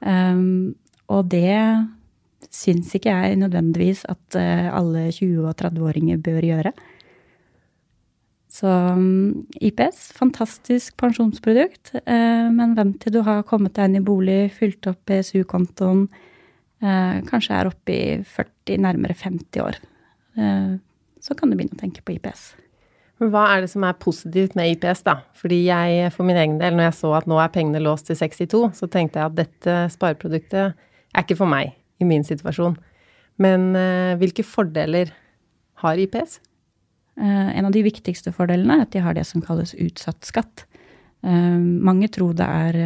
Um, 0.03 0.73
og 1.11 1.29
det 1.31 1.55
syns 2.53 2.91
ikke 2.95 3.13
jeg 3.13 3.39
nødvendigvis 3.41 4.03
at 4.11 4.37
uh, 4.37 4.67
alle 4.75 5.07
20- 5.15 5.47
og 5.47 5.55
30-åringer 5.59 6.21
bør 6.23 6.47
gjøre. 6.47 6.73
Så 8.53 8.69
um, 8.69 9.45
IPS, 9.57 10.11
fantastisk 10.13 10.97
pensjonsprodukt, 11.01 11.95
uh, 12.03 12.49
men 12.53 12.75
vent 12.77 12.99
til 13.01 13.15
du 13.15 13.21
har 13.25 13.45
kommet 13.49 13.73
deg 13.77 13.89
inn 13.89 14.01
i 14.01 14.05
bolig, 14.05 14.51
fylt 14.53 14.91
opp 14.91 15.01
BSU-kontoen, 15.09 16.05
uh, 16.83 17.15
kanskje 17.29 17.57
er 17.57 17.71
oppe 17.71 17.95
i 17.95 18.03
40, 18.21 18.77
nærmere 18.83 19.17
50 19.17 19.65
år. 19.65 19.81
så 21.21 21.35
kan 21.37 21.51
du 21.51 21.53
begynne 21.53 21.77
å 21.77 21.81
tenke 21.83 22.01
på 22.01 22.15
IPS. 22.15 22.62
Hva 23.31 23.43
er 23.53 23.63
det 23.63 23.69
som 23.71 23.85
er 23.87 23.99
positivt 24.01 24.55
med 24.57 24.73
IPS, 24.73 25.03
da? 25.05 25.19
Fordi 25.37 25.59
jeg 25.67 26.09
for 26.15 26.27
min 26.27 26.39
egen 26.39 26.57
del, 26.59 26.75
når 26.75 26.89
jeg 26.89 26.97
så 26.99 27.11
at 27.19 27.27
nå 27.29 27.37
er 27.39 27.51
pengene 27.53 27.81
låst 27.83 28.09
til 28.09 28.17
62, 28.19 28.63
så 28.79 28.89
tenkte 28.91 29.21
jeg 29.21 29.31
at 29.31 29.37
dette 29.37 29.75
spareproduktet 29.93 30.73
er 30.73 31.23
ikke 31.23 31.37
for 31.39 31.51
meg 31.51 31.75
i 32.01 32.07
min 32.07 32.25
situasjon. 32.27 32.75
Men 33.43 33.69
uh, 33.77 34.15
hvilke 34.19 34.45
fordeler 34.45 35.13
har 35.83 35.99
IPS? 35.99 36.39
Eh, 37.13 37.49
en 37.59 37.67
av 37.67 37.73
de 37.75 37.83
viktigste 37.85 38.31
fordelene 38.33 38.79
er 38.79 38.85
at 38.87 38.93
de 38.95 39.01
har 39.05 39.13
det 39.13 39.25
som 39.29 39.43
kalles 39.43 39.75
utsatt 39.77 40.25
skatt. 40.25 40.63
Uh, 41.21 41.59
mange 41.59 42.09
tror 42.11 42.33
det 42.39 42.47
er 42.47 42.79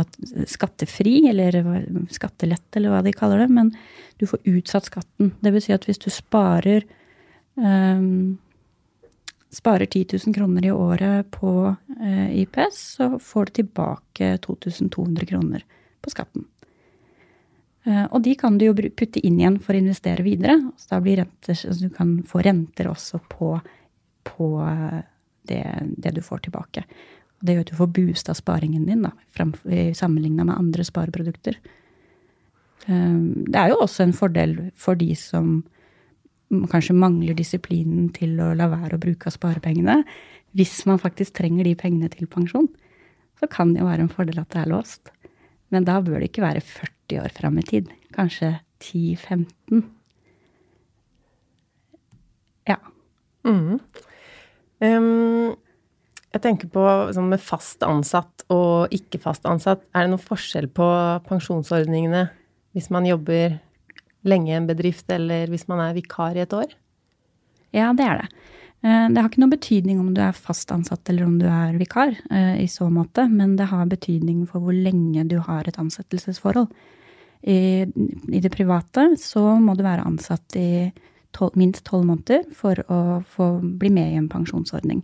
at 0.00 0.16
skattefri, 0.50 1.28
eller 1.30 1.58
skattelett, 2.10 2.66
eller 2.74 2.90
hva 2.90 3.02
de 3.04 3.12
kaller 3.14 3.44
det, 3.44 3.50
men 3.52 3.70
du 4.18 4.26
får 4.30 4.42
utsatt 4.50 4.88
skatten. 4.88 5.34
Det 5.42 5.52
vil 5.54 5.62
si 5.62 5.74
at 5.74 5.86
hvis 5.86 6.00
du 6.02 6.08
sparer 6.10 6.86
um, 7.54 8.36
sparer 9.54 9.86
10 9.86 10.18
000 10.26 10.34
kroner 10.34 10.66
i 10.66 10.70
året 10.70 11.30
på 11.30 11.76
eh, 12.00 12.40
IPS, 12.40 12.80
så 12.96 13.18
får 13.18 13.44
du 13.44 13.52
tilbake 13.60 14.36
2200 14.38 15.26
kroner 15.26 15.64
på 16.00 16.10
skatten. 16.10 16.46
Eh, 17.84 18.04
og 18.04 18.22
de 18.22 18.34
kan 18.34 18.58
du 18.58 18.66
jo 18.66 18.74
putte 18.74 19.22
inn 19.22 19.38
igjen 19.40 19.60
for 19.62 19.76
å 19.76 19.82
investere 19.82 20.26
videre. 20.26 20.58
Så 20.76 20.94
da 20.94 21.00
blir 21.04 21.22
renter, 21.22 21.58
så 21.58 21.74
du 21.78 21.90
kan 21.94 22.16
få 22.28 22.42
renter 22.44 22.90
også 22.90 23.20
på, 23.30 23.54
på 24.26 24.48
eh, 24.66 25.02
det, 25.50 25.62
det, 25.96 26.16
du 26.16 26.22
får 26.24 26.46
tilbake. 26.48 26.86
Og 27.38 27.46
det 27.46 27.56
gjør 27.56 27.66
at 27.66 27.72
du 27.72 27.78
får 27.78 27.94
boosta 28.00 28.34
sparingen 28.34 28.88
din, 28.88 29.06
sammenligna 29.94 30.48
med 30.48 30.56
andre 30.56 30.86
spareprodukter. 30.86 31.58
Det 32.84 33.56
er 33.56 33.70
jo 33.70 33.78
også 33.80 34.04
en 34.04 34.12
fordel 34.16 34.56
for 34.76 34.96
de 35.00 35.14
som 35.16 35.62
kanskje 36.70 36.96
mangler 36.96 37.36
disiplinen 37.38 38.08
til 38.14 38.38
å 38.42 38.52
la 38.56 38.68
være 38.72 38.96
å 38.96 39.02
bruke 39.02 39.28
av 39.30 39.36
sparepengene, 39.36 40.02
hvis 40.54 40.84
man 40.88 41.00
faktisk 41.02 41.34
trenger 41.38 41.66
de 41.66 41.74
pengene 41.78 42.10
til 42.12 42.28
pensjon, 42.30 42.68
så 43.40 43.48
kan 43.50 43.74
det 43.74 43.82
jo 43.82 43.88
være 43.88 44.06
en 44.06 44.12
fordel 44.12 44.38
at 44.42 44.52
det 44.54 44.62
er 44.62 44.70
låst. 44.70 45.10
Men 45.74 45.86
da 45.88 45.98
bør 46.04 46.20
det 46.20 46.30
ikke 46.30 46.44
være 46.44 46.62
40 46.62 47.24
år 47.24 47.34
fram 47.34 47.58
i 47.58 47.66
tid. 47.66 47.90
Kanskje 48.14 48.52
10-15. 48.84 49.82
Ja. 52.70 52.78
Mm. 53.44 53.80
Um, 54.84 55.54
jeg 56.34 56.42
tenker 56.42 56.70
på 56.70 56.84
sånn 57.14 57.30
med 57.30 57.42
fast 57.42 57.82
ansatt 57.86 58.46
og 58.52 58.94
ikke 58.94 59.20
fast 59.22 59.46
ansatt. 59.50 59.84
Er 59.94 60.06
det 60.06 60.14
noen 60.14 60.22
forskjell 60.22 60.70
på 60.74 60.86
pensjonsordningene 61.28 62.28
hvis 62.74 62.90
man 62.94 63.06
jobber 63.06 63.58
lenge 64.24 64.52
i 64.52 64.56
en 64.58 64.68
bedrift, 64.68 65.06
eller 65.12 65.50
hvis 65.52 65.66
man 65.70 65.82
er 65.84 65.96
vikar 65.96 66.36
i 66.36 66.44
et 66.44 66.56
år? 66.56 66.74
Ja, 67.74 67.92
det 67.96 68.06
er 68.06 68.22
det. 68.22 68.28
Eh, 68.84 69.06
det 69.10 69.20
har 69.20 69.30
ikke 69.30 69.42
noen 69.42 69.54
betydning 69.54 70.00
om 70.02 70.12
du 70.16 70.20
er 70.24 70.36
fast 70.36 70.72
ansatt 70.74 71.08
eller 71.10 71.26
om 71.26 71.38
du 71.40 71.46
er 71.48 71.76
vikar, 71.80 72.14
eh, 72.30 72.60
i 72.62 72.68
så 72.70 72.90
måte, 72.92 73.26
men 73.30 73.56
det 73.56 73.70
har 73.70 73.88
betydning 73.90 74.44
for 74.50 74.64
hvor 74.64 74.76
lenge 74.76 75.26
du 75.30 75.38
har 75.38 75.66
et 75.68 75.80
ansettelsesforhold. 75.80 76.68
I, 77.44 77.84
i 77.84 78.40
det 78.40 78.52
private 78.52 79.10
så 79.20 79.42
må 79.60 79.74
du 79.76 79.82
være 79.84 80.06
ansatt 80.08 80.56
i 80.56 80.92
tol, 81.36 81.50
minst 81.60 81.84
tolv 81.84 82.06
måneder 82.08 82.46
for 82.56 82.78
å 82.88 83.20
få 83.28 83.58
bli 83.60 83.90
med 83.92 84.12
i 84.12 84.20
en 84.20 84.30
pensjonsordning. 84.32 85.02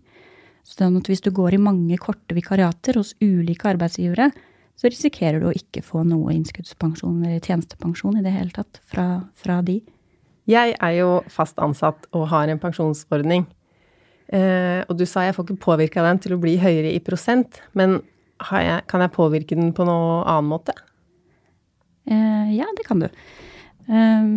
Så 0.64 0.86
hvis 0.88 1.24
du 1.24 1.32
går 1.34 1.56
i 1.56 1.60
mange 1.60 1.98
korte 2.00 2.36
vikariater 2.36 2.96
hos 3.00 3.14
ulike 3.20 3.68
arbeidsgivere, 3.72 4.30
så 4.80 4.88
risikerer 4.88 5.42
du 5.42 5.50
å 5.50 5.56
ikke 5.56 5.82
få 5.84 6.02
noe 6.08 6.32
innskuddspensjon 6.32 7.18
eller 7.20 7.42
tjenestepensjon 7.44 8.16
i 8.16 8.24
det 8.24 8.32
hele 8.32 8.54
tatt 8.54 8.80
fra, 8.88 9.06
fra 9.36 9.58
de. 9.66 9.76
Jeg 10.48 10.72
er 10.72 10.94
jo 10.96 11.18
fast 11.28 11.60
ansatt 11.60 12.06
og 12.16 12.30
har 12.30 12.48
en 12.48 12.60
pensjonsordning. 12.62 13.44
Eh, 14.32 14.80
og 14.86 14.96
du 14.96 15.04
sa 15.04 15.26
jeg 15.26 15.36
får 15.36 15.46
ikke 15.48 15.64
påvirka 15.66 16.04
den 16.06 16.22
til 16.24 16.36
å 16.36 16.40
bli 16.40 16.54
høyere 16.62 16.94
i 16.94 17.02
prosent, 17.04 17.60
men 17.76 17.98
har 18.48 18.64
jeg, 18.64 18.86
kan 18.88 19.04
jeg 19.04 19.12
påvirke 19.12 19.58
den 19.58 19.74
på 19.76 19.84
noe 19.84 20.22
annen 20.24 20.48
måte? 20.48 20.74
Eh, 22.08 22.48
ja, 22.56 22.68
det 22.78 22.86
kan 22.88 23.04
du. 23.04 23.08
Eh, 23.84 24.30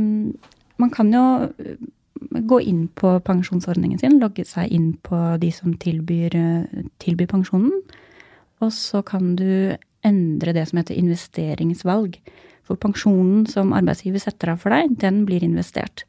man 0.83 0.91
kan 0.91 1.13
jo 1.13 1.23
eh, 1.47 1.79
gå 2.51 2.59
inn 2.67 2.87
på 2.99 3.15
pensjonsordningen 3.23 4.01
sin, 4.01 4.19
logge 4.19 4.43
seg 4.49 4.75
inn 4.75 4.91
på 5.07 5.21
de 5.39 5.53
som 5.55 5.71
tilbyr, 5.79 6.35
eh, 6.35 6.85
tilbyr 6.99 7.31
pensjonen. 7.31 7.79
Og 8.59 8.75
så 8.75 8.99
kan 9.07 9.37
du 9.39 9.77
endre 10.07 10.53
det 10.55 10.65
som 10.69 10.79
heter 10.79 10.99
investeringsvalg. 10.99 12.17
For 12.63 12.79
pensjonen 12.79 13.45
som 13.49 13.73
arbeidsgiver 13.75 14.23
setter 14.23 14.53
av 14.53 14.61
for 14.63 14.73
deg, 14.73 14.95
den 15.01 15.23
blir 15.27 15.43
investert. 15.43 16.05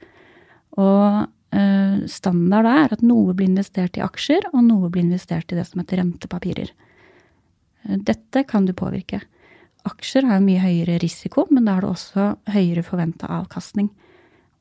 Og 0.79 1.27
eh, 1.55 2.05
standard 2.11 2.69
er 2.71 2.95
at 2.95 3.05
noe 3.07 3.35
blir 3.35 3.51
investert 3.51 3.99
i 3.99 4.05
aksjer, 4.05 4.51
og 4.53 4.63
noe 4.69 4.91
blir 4.91 5.07
investert 5.07 5.51
i 5.53 5.59
det 5.59 5.67
som 5.69 5.83
heter 5.83 6.03
rentepapirer. 6.03 6.71
Eh, 7.85 7.99
Dette 7.99 8.45
kan 8.51 8.69
du 8.69 8.75
påvirke. 8.77 9.23
Aksjer 9.85 10.27
har 10.31 10.43
mye 10.45 10.63
høyere 10.63 11.01
risiko, 11.03 11.49
men 11.51 11.67
da 11.67 11.77
har 11.77 11.85
du 11.85 11.91
også 11.91 12.33
høyere 12.55 12.87
forventa 12.87 13.29
avkastning. 13.43 13.91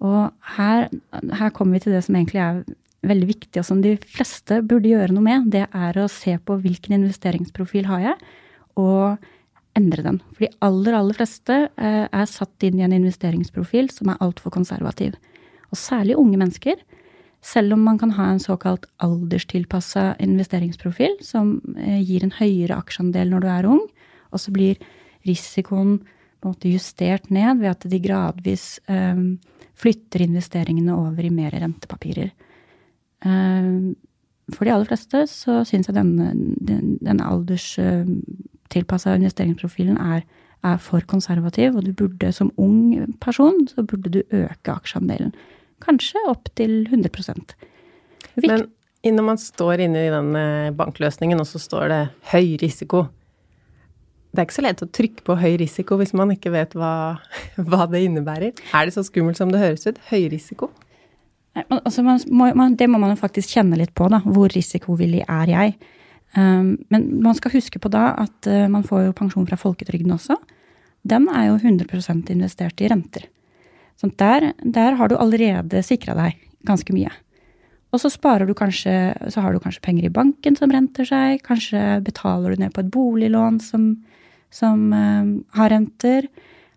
Og 0.03 0.33
her, 0.57 0.89
her 1.13 1.53
kommer 1.55 1.77
vi 1.77 1.85
til 1.85 1.95
det 1.95 2.01
som 2.03 2.17
egentlig 2.17 2.41
er 2.43 2.63
veldig 3.07 3.27
viktig, 3.29 3.59
og 3.59 3.67
som 3.67 3.81
de 3.83 3.93
fleste 4.01 4.61
burde 4.67 4.91
gjøre 4.91 5.15
noe 5.15 5.23
med. 5.23 5.51
Det 5.53 5.65
er 5.67 5.99
å 5.99 6.09
se 6.11 6.35
på 6.39 6.57
hvilken 6.63 6.97
investeringsprofil 6.97 7.87
har 7.89 8.03
jeg, 8.09 8.33
og 8.79 9.21
endre 9.77 10.05
den. 10.05 10.19
For 10.33 10.45
de 10.45 10.51
aller, 10.65 10.95
aller 10.97 11.17
fleste 11.17 11.59
eh, 11.67 12.05
er 12.05 12.29
satt 12.29 12.65
inn 12.65 12.79
i 12.79 12.85
en 12.85 12.95
investeringsprofil 12.95 13.89
som 13.93 14.11
er 14.11 14.21
altfor 14.23 14.53
konservativ. 14.53 15.15
Og 15.73 15.79
særlig 15.79 16.17
unge 16.19 16.37
mennesker. 16.37 16.81
Selv 17.43 17.75
om 17.75 17.81
man 17.83 17.97
kan 17.99 18.13
ha 18.15 18.29
en 18.31 18.39
såkalt 18.39 18.85
alderstilpassa 19.03 20.13
investeringsprofil, 20.23 21.17
som 21.25 21.57
eh, 21.75 21.99
gir 22.05 22.23
en 22.23 22.35
høyere 22.37 22.77
aksjeandel 22.77 23.33
når 23.33 23.43
du 23.43 23.49
er 23.51 23.69
ung, 23.73 23.81
og 24.31 24.41
så 24.41 24.53
blir 24.53 24.79
risikoen 25.27 25.97
på 26.43 26.49
en 26.49 26.53
måte 26.53 26.71
justert 26.71 27.29
ned 27.31 27.59
ved 27.61 27.73
at 27.73 27.85
de 27.89 27.99
gradvis 28.03 28.77
eh, 28.91 29.19
flytter 29.79 30.23
investeringene 30.27 30.95
over 30.95 31.25
i 31.25 31.33
mer 31.33 31.55
rentepapirer. 31.57 32.31
Eh, 33.25 33.69
for 34.53 34.67
de 34.67 34.73
aller 34.75 34.87
fleste 34.87 35.25
så 35.31 35.61
syns 35.67 35.87
jeg 35.89 35.95
denne, 35.95 36.31
den, 36.63 36.97
den 37.03 37.21
alderstilpassa 38.73 39.15
investeringsprofilen 39.17 39.97
er, 39.97 40.23
er 40.63 40.77
for 40.81 41.03
konservativ, 41.07 41.75
og 41.75 41.85
du 41.85 41.93
burde 41.93 42.31
som 42.31 42.51
ung 42.57 43.15
person 43.21 43.67
så 43.67 43.83
burde 43.83 44.09
du 44.09 44.21
øke 44.31 44.71
aksjeandelen. 44.73 45.33
Kanskje 45.83 46.19
opp 46.27 46.49
til 46.55 46.87
100 46.87 47.55
Vik 48.35 48.49
Men 48.49 48.69
når 49.03 49.23
man 49.23 49.37
står 49.37 49.83
inne 49.83 50.07
i 50.07 50.11
den 50.11 50.35
eh, 50.35 50.71
bankløsningen, 50.71 51.39
og 51.39 51.47
så 51.47 51.59
står 51.59 51.87
det 51.89 52.09
høy 52.31 52.57
risiko 52.61 53.07
Det 54.31 54.39
er 54.39 54.45
ikke 54.47 54.55
så 54.55 54.63
lett 54.63 54.81
å 54.81 54.87
trykke 54.87 55.23
på 55.23 55.35
høy 55.35 55.57
risiko 55.59 55.97
hvis 55.99 56.13
man 56.13 56.31
ikke 56.31 56.51
vet 56.51 56.73
hva, 56.73 57.19
hva 57.67 57.85
det 57.91 58.05
innebærer. 58.07 58.53
Er 58.73 58.85
det 58.85 58.95
så 58.95 59.03
skummelt 59.03 59.37
som 59.37 59.51
det 59.51 59.59
høres 59.59 59.85
ut? 59.85 59.99
Høy 60.09 60.29
risiko? 60.31 60.71
Nei, 61.53 61.67
altså 61.69 62.01
man 62.01 62.17
må, 62.31 62.47
man, 62.57 62.73
det 62.79 62.87
må 62.89 62.97
man 62.97 63.13
faktisk 63.19 63.53
kjenne 63.53 63.77
litt 63.77 63.93
på, 63.93 64.07
da. 64.09 64.23
Hvor 64.25 64.49
risikovillig 64.49 65.21
er 65.27 65.51
jeg? 65.51 65.75
Um, 66.33 66.79
men 66.89 67.07
man 67.21 67.35
skal 67.37 67.53
huske 67.53 67.79
på 67.81 67.91
da 67.93 68.11
at 68.23 68.49
uh, 68.49 68.65
man 68.71 68.85
får 68.85 69.07
jo 69.07 69.17
pensjon 69.17 69.45
fra 69.49 69.59
folketrygden 69.59 70.15
også. 70.15 70.37
Den 71.05 71.27
er 71.29 71.51
jo 71.51 71.59
100% 71.59 72.31
investert 72.33 72.81
i 72.81 72.89
renter. 72.89 73.27
Så 73.99 74.09
der, 74.17 74.53
der 74.63 74.97
har 74.97 75.11
du 75.11 75.19
allerede 75.19 75.83
sikra 75.85 76.15
deg 76.17 76.39
ganske 76.65 76.95
mye. 76.95 77.11
Og 77.93 78.01
så 78.01 78.09
sparer 78.09 78.49
du 78.49 78.55
kanskje, 78.57 79.13
så 79.29 79.43
har 79.43 79.53
du 79.53 79.61
kanskje 79.61 79.83
penger 79.85 80.07
i 80.07 80.13
banken 80.13 80.57
som 80.57 80.71
renter 80.73 81.05
seg. 81.05 81.43
Kanskje 81.45 81.99
betaler 82.05 82.55
du 82.55 82.63
ned 82.63 82.73
på 82.73 82.81
et 82.81 82.89
boliglån 82.93 83.59
som, 83.61 83.91
som 84.49 84.89
uh, 84.89 85.29
har 85.59 85.73
renter. 85.75 86.31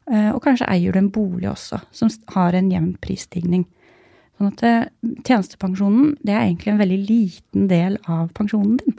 Uh, 0.06 0.34
og 0.34 0.42
kanskje 0.44 0.68
eier 0.68 0.92
du 0.92 1.00
en 1.00 1.10
bolig 1.14 1.48
også, 1.48 1.80
som 1.96 2.12
har 2.36 2.58
en 2.58 2.68
jevn 2.70 2.92
prisstigning. 3.00 3.64
Sånn 4.36 4.52
at 4.52 4.62
eh, 4.68 4.88
tjenestepensjonen 5.24 6.16
det 6.20 6.34
er 6.34 6.42
egentlig 6.42 6.74
en 6.74 6.80
veldig 6.82 6.98
liten 7.08 7.68
del 7.70 7.96
av 8.04 8.28
pensjonen 8.36 8.76
din. 8.82 8.98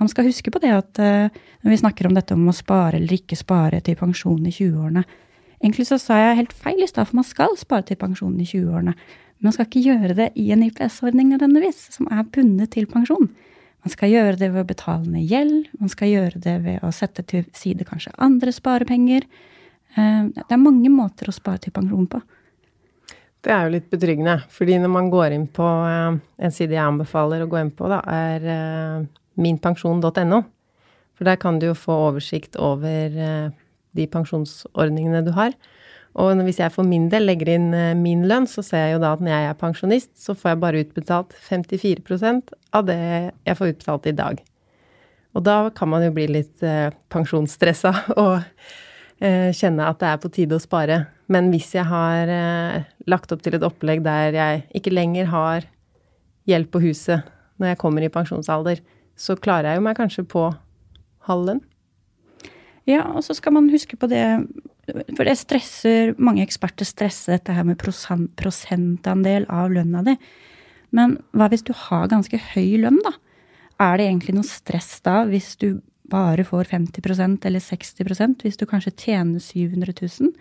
Man 0.00 0.10
skal 0.10 0.26
huske 0.26 0.50
på 0.50 0.60
det 0.62 0.72
at 0.74 0.98
eh, 1.02 1.34
når 1.62 1.70
vi 1.70 1.80
snakker 1.80 2.08
om 2.08 2.16
dette 2.16 2.34
om 2.34 2.48
å 2.50 2.56
spare 2.56 2.98
eller 2.98 3.14
ikke 3.16 3.38
spare 3.38 3.80
til 3.84 3.98
pensjon 4.00 4.42
i 4.46 4.54
20-årene 4.54 5.04
Egentlig 5.64 5.86
så 5.88 5.96
sa 5.96 6.18
jeg 6.18 6.40
helt 6.42 6.52
feil 6.52 6.82
i 6.84 6.86
stad, 6.90 7.08
for 7.08 7.16
man 7.16 7.24
skal 7.24 7.54
spare 7.56 7.86
til 7.88 7.96
pensjon 7.96 8.34
i 8.36 8.44
20-årene. 8.44 8.92
Men 8.92 9.46
man 9.48 9.54
skal 9.54 9.64
ikke 9.64 9.80
gjøre 9.86 10.16
det 10.18 10.26
i 10.36 10.50
en 10.52 10.64
IPS-ordning 10.66 11.30
nødvendigvis, 11.30 11.78
som 11.94 12.10
er 12.12 12.26
bundet 12.34 12.74
til 12.74 12.84
pensjon. 12.90 13.30
Man 13.84 13.92
skal 13.94 14.12
gjøre 14.12 14.36
det 14.42 14.50
ved 14.52 14.60
å 14.60 14.68
betale 14.68 15.08
ned 15.08 15.24
gjeld, 15.30 15.70
man 15.80 15.92
skal 15.92 16.10
gjøre 16.10 16.42
det 16.44 16.54
ved 16.66 16.84
å 16.84 16.92
sette 16.92 17.24
til 17.28 17.46
side 17.56 17.86
kanskje 17.88 18.12
andre 18.26 18.52
sparepenger. 18.52 19.24
Eh, 19.96 20.22
Det 20.36 20.52
er 20.52 20.60
mange 20.60 20.92
måter 20.92 21.32
å 21.32 21.36
spare 21.36 21.64
til 21.64 21.72
pensjon 21.72 22.06
på. 22.12 22.20
Det 23.44 23.52
er 23.52 23.64
jo 23.64 23.74
litt 23.78 23.88
betryggende, 23.88 24.42
fordi 24.48 24.78
når 24.80 24.92
man 24.92 25.10
går 25.12 25.32
inn 25.32 25.46
på 25.48 25.64
eh, 25.64 26.20
en 26.44 26.52
side 26.52 26.76
jeg 26.76 26.84
anbefaler 26.84 27.44
å 27.44 27.48
gå 27.48 27.60
inn 27.60 27.72
på, 27.72 27.88
da, 27.88 28.02
er 28.04 29.08
minpensjon.no. 29.40 30.42
For 31.14 31.28
der 31.28 31.38
kan 31.40 31.60
du 31.60 31.70
jo 31.70 31.78
få 31.78 31.94
oversikt 32.10 32.58
over 32.60 33.14
eh, 33.14 33.54
de 33.94 34.06
pensjonsordningene 34.10 35.22
du 35.26 35.32
har. 35.36 35.54
Og 36.14 36.38
hvis 36.46 36.60
jeg 36.62 36.74
for 36.74 36.86
min 36.86 37.08
del 37.10 37.26
legger 37.28 37.54
inn 37.56 37.68
eh, 37.74 37.92
min 37.98 38.24
lønn, 38.30 38.48
så 38.50 38.64
ser 38.66 38.88
jeg 38.88 38.96
jo 38.96 39.02
da 39.04 39.14
at 39.14 39.22
når 39.22 39.34
jeg 39.34 39.50
er 39.50 39.60
pensjonist, 39.60 40.12
så 40.18 40.34
får 40.38 40.52
jeg 40.52 40.62
bare 40.64 40.82
utbetalt 40.84 41.36
54% 41.46 42.54
av 42.74 42.88
det 42.90 42.98
jeg 42.98 43.58
får 43.60 43.74
utbetalt 43.74 44.10
i 44.10 44.16
dag. 44.18 44.42
Og 45.34 45.42
da 45.46 45.58
kan 45.74 45.90
man 45.90 46.04
jo 46.06 46.14
bli 46.14 46.28
litt 46.30 46.62
eh, 46.66 46.90
pensjonsstressa 47.14 47.94
og 48.24 48.40
kjenne 49.24 49.86
at 49.86 50.00
det 50.02 50.08
er 50.10 50.18
på 50.20 50.28
tide 50.34 50.56
å 50.58 50.60
spare. 50.60 50.96
Men 51.32 51.46
hvis 51.48 51.70
jeg 51.72 51.86
har 51.88 52.28
lagt 53.08 53.30
opp 53.32 53.44
til 53.44 53.54
et 53.56 53.62
opplegg 53.64 54.02
der 54.04 54.34
jeg 54.36 54.64
ikke 54.76 54.92
lenger 54.92 55.30
har 55.30 55.68
gjeld 56.50 56.68
på 56.74 56.82
huset 56.82 57.22
når 57.62 57.70
jeg 57.70 57.80
kommer 57.80 58.04
i 58.04 58.10
pensjonsalder, 58.12 58.82
så 59.16 59.36
klarer 59.38 59.72
jeg 59.72 59.80
jo 59.80 59.86
meg 59.86 59.98
kanskje 59.98 60.26
på 60.28 60.48
halv 61.28 61.48
lønn. 61.48 61.62
Ja, 62.88 63.04
og 63.14 63.24
så 63.24 63.36
skal 63.36 63.54
man 63.56 63.70
huske 63.72 63.96
på 63.96 64.10
det 64.12 64.20
For 65.16 65.24
det 65.24 65.38
stresser 65.40 66.10
Mange 66.20 66.42
eksperter 66.44 66.84
stresser 66.84 67.38
dette 67.38 67.54
her 67.56 67.64
med 67.64 67.78
prosent, 67.80 68.34
prosentandel 68.36 69.46
av 69.48 69.72
lønna 69.72 70.02
di. 70.04 70.18
Men 70.94 71.16
hva 71.32 71.48
hvis 71.48 71.64
du 71.64 71.72
har 71.72 72.10
ganske 72.12 72.38
høy 72.52 72.76
lønn, 72.82 73.00
da? 73.06 73.14
Er 73.80 73.96
det 73.98 74.06
egentlig 74.06 74.36
noe 74.36 74.46
stress 74.46 75.00
da 75.02 75.22
hvis 75.26 75.54
du 75.58 75.80
bare 76.12 76.44
får 76.44 76.68
50% 76.68 77.46
eller 77.48 77.64
60% 77.64 78.44
hvis 78.44 78.60
du 78.60 78.66
kanskje 78.68 78.92
tjener 79.06 79.40
700 79.40 79.96
000? 79.96 80.34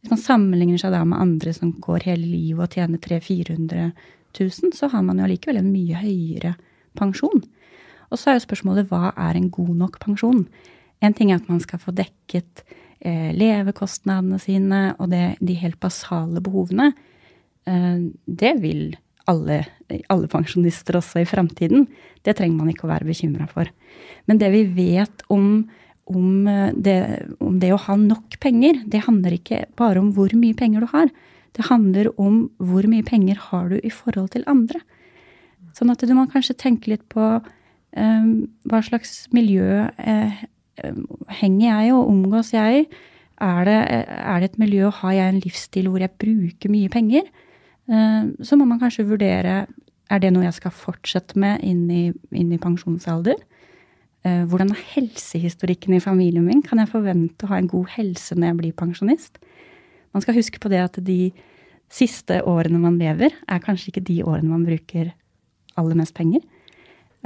Hvis 0.00 0.12
man 0.12 0.20
sammenligner 0.20 0.80
seg 0.80 0.92
da 0.94 1.00
med 1.08 1.18
andre 1.18 1.54
som 1.56 1.72
går 1.82 2.06
hele 2.06 2.28
livet 2.28 2.68
og 2.68 2.76
tjener 2.76 3.00
300 3.00 3.24
000-400 3.24 3.90
000, 4.38 4.72
så 4.76 4.88
har 4.88 5.02
man 5.02 5.18
jo 5.18 5.26
allikevel 5.26 5.58
en 5.60 5.72
mye 5.72 5.98
høyere 5.98 6.54
pensjon. 6.98 7.42
Og 8.10 8.18
så 8.18 8.30
er 8.30 8.38
jo 8.38 8.46
spørsmålet 8.46 8.90
hva 8.90 9.12
er 9.14 9.38
en 9.38 9.50
god 9.54 9.74
nok 9.84 9.98
pensjon? 10.02 10.44
En 11.00 11.16
ting 11.16 11.30
er 11.30 11.40
at 11.40 11.48
man 11.50 11.60
skal 11.62 11.80
få 11.82 11.94
dekket 11.96 12.64
eh, 13.00 13.30
levekostnadene 13.36 14.40
sine 14.42 14.80
og 14.98 15.10
det, 15.12 15.36
de 15.40 15.56
helt 15.62 15.80
basale 15.82 16.42
behovene. 16.44 16.90
Eh, 17.68 18.02
det 18.26 18.54
vil 18.62 18.90
alle, 19.30 19.62
alle 20.10 20.30
pensjonister 20.30 20.98
også 20.98 21.22
i 21.22 21.28
fremtiden. 21.28 21.86
Det 22.26 22.36
trenger 22.38 22.58
man 22.58 22.72
ikke 22.72 22.88
å 22.88 22.92
være 22.92 23.08
bekymra 23.08 23.46
for. 23.50 23.70
Men 24.28 24.40
det 24.42 24.50
vi 24.54 24.64
vet 24.76 25.24
om, 25.32 25.68
om, 26.10 26.30
eh, 26.50 26.70
det, 26.74 26.98
om 27.40 27.58
det 27.62 27.72
å 27.74 27.82
ha 27.86 27.96
nok 28.00 28.40
penger, 28.42 28.82
det 28.90 29.06
handler 29.06 29.38
ikke 29.38 29.64
bare 29.80 30.02
om 30.02 30.12
hvor 30.16 30.34
mye 30.36 30.58
penger 30.58 30.84
du 30.84 30.90
har. 30.92 31.12
Det 31.56 31.66
handler 31.66 32.12
om 32.20 32.44
hvor 32.62 32.86
mye 32.90 33.06
penger 33.06 33.38
har 33.50 33.70
du 33.72 33.78
i 33.82 33.92
forhold 33.92 34.34
til 34.34 34.46
andre. 34.50 34.82
Sånn 35.76 35.90
at 35.92 36.02
du 36.02 36.12
må 36.14 36.26
kanskje 36.30 36.58
tenke 36.58 36.92
litt 36.92 37.06
på 37.12 37.38
hva 37.90 38.80
slags 38.86 39.24
miljø 39.34 39.86
eh, 39.98 40.42
henger 41.40 41.64
jeg 41.66 41.94
og 41.96 42.10
omgås 42.12 42.52
jeg 42.54 42.82
i? 42.82 42.88
Er 43.40 43.64
det, 43.64 43.78
er 43.80 44.40
det 44.40 44.50
et 44.50 44.58
miljø, 44.60 44.90
har 44.92 45.14
jeg 45.16 45.32
en 45.32 45.40
livsstil 45.40 45.88
hvor 45.88 46.02
jeg 46.02 46.12
bruker 46.20 46.72
mye 46.72 46.90
penger? 46.92 47.30
Eh, 47.90 48.24
så 48.44 48.58
må 48.58 48.66
man 48.68 48.80
kanskje 48.82 49.08
vurdere 49.08 49.64
er 50.10 50.18
det 50.22 50.32
noe 50.34 50.46
jeg 50.46 50.58
skal 50.58 50.74
fortsette 50.74 51.38
med 51.38 51.62
inn 51.66 51.84
i, 51.90 52.02
inn 52.34 52.50
i 52.52 52.60
pensjonsalder. 52.60 53.38
Eh, 54.26 54.42
hvordan 54.50 54.74
er 54.74 54.82
helsehistorikken 54.94 55.94
i 55.96 56.02
familien 56.02 56.44
min? 56.44 56.64
Kan 56.66 56.82
jeg 56.82 56.90
forvente 56.92 57.46
å 57.46 57.52
ha 57.52 57.60
en 57.60 57.70
god 57.70 57.92
helse 57.94 58.36
når 58.36 58.50
jeg 58.50 58.58
blir 58.60 58.76
pensjonist? 58.76 59.40
Man 60.10 60.24
skal 60.24 60.36
huske 60.36 60.60
på 60.60 60.70
det 60.72 60.82
at 60.82 60.98
de 61.06 61.30
siste 61.90 62.40
årene 62.46 62.78
man 62.82 62.98
lever, 63.00 63.32
er 63.32 63.62
kanskje 63.62 63.90
ikke 63.90 64.06
de 64.06 64.20
årene 64.26 64.50
man 64.50 64.66
bruker 64.66 65.12
aller 65.78 65.98
mest 65.98 66.14
penger. 66.18 66.42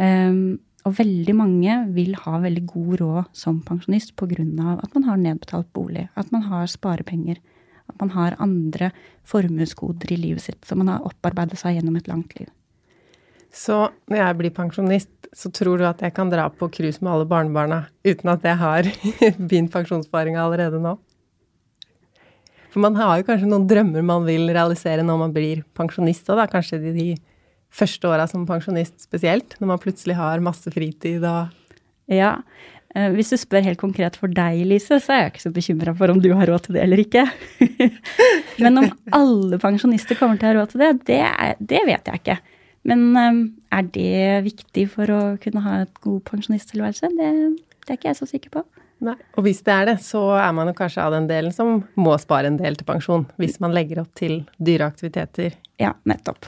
Um, 0.01 0.59
og 0.85 0.99
veldig 0.99 1.35
mange 1.37 1.77
vil 1.97 2.17
ha 2.27 2.39
veldig 2.43 2.65
god 2.69 2.97
råd 3.01 3.29
som 3.37 3.63
pensjonist 3.65 4.13
pga. 4.21 4.45
at 4.83 4.95
man 4.95 5.05
har 5.05 5.17
nedbetalt 5.17 5.73
bolig, 5.73 6.09
at 6.15 6.31
man 6.33 6.43
har 6.43 6.67
sparepenger, 6.67 7.39
at 7.89 8.01
man 8.01 8.11
har 8.11 8.37
andre 8.39 8.91
formuesgoder 9.25 10.13
i 10.13 10.17
livet 10.17 10.43
sitt 10.43 10.65
som 10.65 10.79
man 10.79 10.89
har 10.89 11.07
opparbeidet 11.07 11.59
seg 11.59 11.77
gjennom 11.77 11.97
et 11.97 12.09
langt 12.09 12.39
liv. 12.39 12.49
Så 13.55 13.91
når 14.11 14.19
jeg 14.19 14.37
blir 14.37 14.51
pensjonist, 14.51 15.11
så 15.35 15.51
tror 15.51 15.79
du 15.79 15.87
at 15.87 16.03
jeg 16.03 16.13
kan 16.15 16.31
dra 16.31 16.49
på 16.51 16.69
cruise 16.69 17.01
med 17.01 17.13
alle 17.13 17.27
barnebarna 17.27 17.87
uten 18.05 18.31
at 18.33 18.45
jeg 18.45 18.59
har 18.59 18.89
begynt 19.49 19.73
pensjonssparinga 19.73 20.43
allerede 20.43 20.83
nå? 20.83 20.97
For 22.75 22.83
man 22.83 22.97
har 22.99 23.21
jo 23.21 23.27
kanskje 23.29 23.47
noen 23.47 23.69
drømmer 23.71 24.03
man 24.03 24.25
vil 24.27 24.49
realisere 24.51 25.05
når 25.07 25.21
man 25.21 25.35
blir 25.35 25.63
pensjonist 25.79 26.27
òg, 26.29 26.41
da. 26.43 26.49
Kanskje 26.51 26.81
de, 26.83 26.93
de 26.97 27.07
første 27.75 28.07
åra 28.11 28.29
som 28.31 28.47
pensjonist 28.47 29.03
spesielt, 29.03 29.57
når 29.61 29.73
man 29.75 29.83
plutselig 29.83 30.15
har 30.19 30.43
masse 30.45 30.71
fritid 30.75 31.25
og 31.27 31.49
Ja. 32.11 32.37
eh, 32.95 33.11
Hvis 33.17 33.31
du 33.33 33.37
spør 33.41 33.65
helt 33.67 33.81
konkret 33.81 34.17
for 34.21 34.29
deg, 34.29 34.61
Lise, 34.69 35.01
så 35.03 35.13
er 35.15 35.23
jeg 35.25 35.33
ikke 35.35 35.45
så 35.49 35.53
bekymra 35.57 35.95
for 35.99 36.13
om 36.13 36.21
du 36.23 36.31
har 36.37 36.47
råd 36.47 36.67
til 36.69 36.75
det 36.79 36.83
eller 36.85 37.03
ikke. 37.03 37.25
Men 38.63 38.79
om 38.79 38.91
alle 39.13 39.59
pensjonister 39.63 40.19
kommer 40.19 40.39
til 40.39 40.49
å 40.49 40.53
ha 40.53 40.59
råd 40.61 40.75
til 40.75 40.85
det, 40.85 40.93
det, 41.11 41.21
er, 41.27 41.57
det 41.59 41.83
vet 41.89 42.11
jeg 42.13 42.23
ikke. 42.23 42.39
Men 42.85 43.05
eh, 43.17 43.43
er 43.79 43.91
det 43.95 44.45
viktig 44.47 44.87
for 44.93 45.11
å 45.11 45.21
kunne 45.43 45.63
ha 45.65 45.81
et 45.87 45.95
god 46.05 46.23
pensjonisttilværelse? 46.31 47.11
Det, 47.17 47.31
det 47.87 47.91
er 47.95 47.99
ikke 47.99 48.11
jeg 48.13 48.21
så 48.21 48.29
sikker 48.31 48.55
på. 48.61 48.65
Nei. 49.05 49.17
Og 49.37 49.45
hvis 49.45 49.59
det 49.67 49.73
er 49.75 49.89
det, 49.91 49.97
så 50.05 50.21
er 50.39 50.53
man 50.57 50.69
jo 50.71 50.77
kanskje 50.79 51.03
av 51.03 51.13
den 51.17 51.27
delen 51.29 51.53
som 51.53 51.81
må 51.99 52.15
spare 52.23 52.49
en 52.53 52.61
del 52.61 52.77
til 52.79 52.87
pensjon. 52.89 53.27
Hvis 53.43 53.59
man 53.61 53.75
legger 53.75 54.05
opp 54.05 54.13
til 54.17 54.45
dyre 54.63 54.87
aktiviteter. 54.93 55.57
Ja, 55.83 55.97
nettopp. 56.09 56.47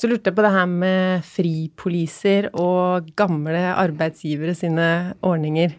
Så 0.00 0.08
lurte 0.08 0.30
jeg 0.30 0.36
på 0.38 0.44
det 0.46 0.54
her 0.54 0.68
med 0.70 1.24
fripoliser 1.28 2.46
og 2.56 3.10
gamle 3.20 3.60
arbeidsgivere 3.76 4.54
sine 4.56 4.86
ordninger. 5.20 5.74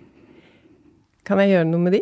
Kan 1.26 1.42
jeg 1.42 1.56
gjøre 1.56 1.70
noe 1.72 1.82
med 1.82 1.96
de? 1.98 2.02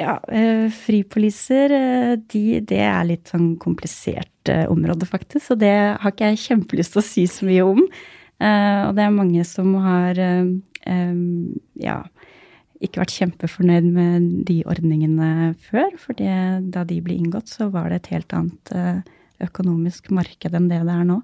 Ja, 0.00 0.16
eh, 0.32 0.70
fripoliser, 0.72 1.70
eh, 1.70 2.14
de, 2.32 2.60
det 2.64 2.80
er 2.80 3.04
litt 3.06 3.28
sånn 3.28 3.58
komplisert 3.60 4.48
eh, 4.48 4.64
område, 4.72 5.04
faktisk. 5.06 5.52
Og 5.52 5.60
det 5.60 5.74
har 6.00 6.14
ikke 6.14 6.32
jeg 6.32 6.40
kjempelyst 6.46 6.96
til 6.96 7.02
å 7.02 7.06
si 7.10 7.26
så 7.28 7.46
mye 7.50 7.66
om. 7.74 7.84
Og 8.44 8.96
det 8.96 9.04
er 9.04 9.12
mange 9.14 9.40
som 9.46 9.68
har 9.80 10.18
ja, 10.18 11.94
ikke 12.82 13.00
vært 13.00 13.14
kjempefornøyd 13.14 13.86
med 13.94 14.26
de 14.50 14.56
ordningene 14.68 15.52
før. 15.70 15.94
For 16.02 16.18
da 16.18 16.82
de 16.84 16.98
ble 17.00 17.14
inngått, 17.14 17.48
så 17.54 17.70
var 17.72 17.88
det 17.88 18.02
et 18.02 18.10
helt 18.16 18.34
annet 18.36 18.74
økonomisk 19.48 20.10
marked 20.14 20.54
enn 20.54 20.68
det 20.70 20.82
det 20.84 20.94
er 20.94 21.08
nå. 21.08 21.22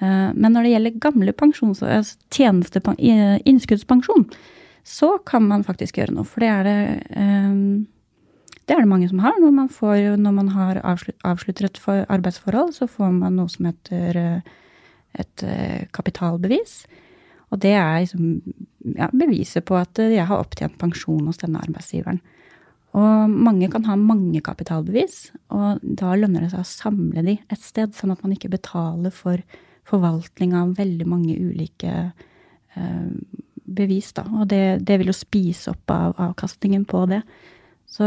Eh, 0.00 0.32
Men 0.34 0.52
når 0.52 0.62
det 0.62 0.74
gjelder 0.74 1.00
gamle 1.00 1.32
pensjons- 1.32 1.82
eh, 1.82 3.38
innskuddspensjon, 3.44 4.30
så 4.84 5.18
kan 5.24 5.48
man 5.48 5.64
faktisk 5.64 5.96
gjøre 5.96 6.14
noe. 6.14 6.24
For 6.24 6.40
det 6.40 6.48
er 6.48 6.62
det, 6.64 7.06
eh, 7.16 7.54
det, 8.66 8.74
er 8.74 8.80
det 8.80 8.88
mange 8.88 9.08
som 9.08 9.18
har. 9.18 9.32
Når 9.40 9.52
man, 9.52 9.68
får, 9.68 10.16
når 10.16 10.32
man 10.32 10.48
har 10.48 10.80
avslut, 10.84 11.16
avslutter 11.24 11.64
et 11.64 11.80
arbeidsforhold, 12.08 12.74
så 12.74 12.88
får 12.88 13.12
man 13.12 13.36
noe 13.36 13.48
som 13.48 13.66
heter 13.66 14.16
eh, 14.16 14.40
et 15.18 15.42
eh, 15.42 15.86
kapitalbevis. 15.92 16.86
Og 17.50 17.60
det 17.60 17.74
er 17.78 18.00
liksom, 18.02 18.42
ja, 18.96 19.08
beviset 19.12 19.64
på 19.64 19.76
at 19.78 19.98
eh, 19.98 20.16
jeg 20.16 20.26
har 20.26 20.42
opptjent 20.42 20.78
pensjon 20.80 21.26
hos 21.26 21.38
denne 21.38 21.60
arbeidsgiveren. 21.62 22.20
Og 22.94 23.30
mange 23.30 23.66
kan 23.72 23.86
ha 23.88 23.96
mange 23.98 24.38
kapitalbevis, 24.44 25.32
og 25.54 25.82
da 25.82 26.12
lønner 26.14 26.44
det 26.44 26.52
seg 26.52 26.62
å 26.62 26.68
samle 26.68 27.24
de 27.26 27.38
et 27.50 27.62
sted, 27.62 27.94
sånn 27.96 28.12
at 28.14 28.22
man 28.22 28.36
ikke 28.36 28.52
betaler 28.52 29.14
for 29.14 29.42
forvaltning 29.88 30.54
av 30.56 30.76
veldig 30.78 31.06
mange 31.10 31.34
ulike 31.34 31.94
eh, 32.78 33.08
bevis. 33.64 34.12
Da. 34.16 34.24
Og 34.38 34.46
det, 34.52 34.84
det 34.86 35.00
vil 35.00 35.10
jo 35.10 35.16
spise 35.16 35.74
opp 35.74 35.90
av 35.90 36.14
avkastningen 36.28 36.86
på 36.88 37.02
det. 37.10 37.20
Så 37.90 38.06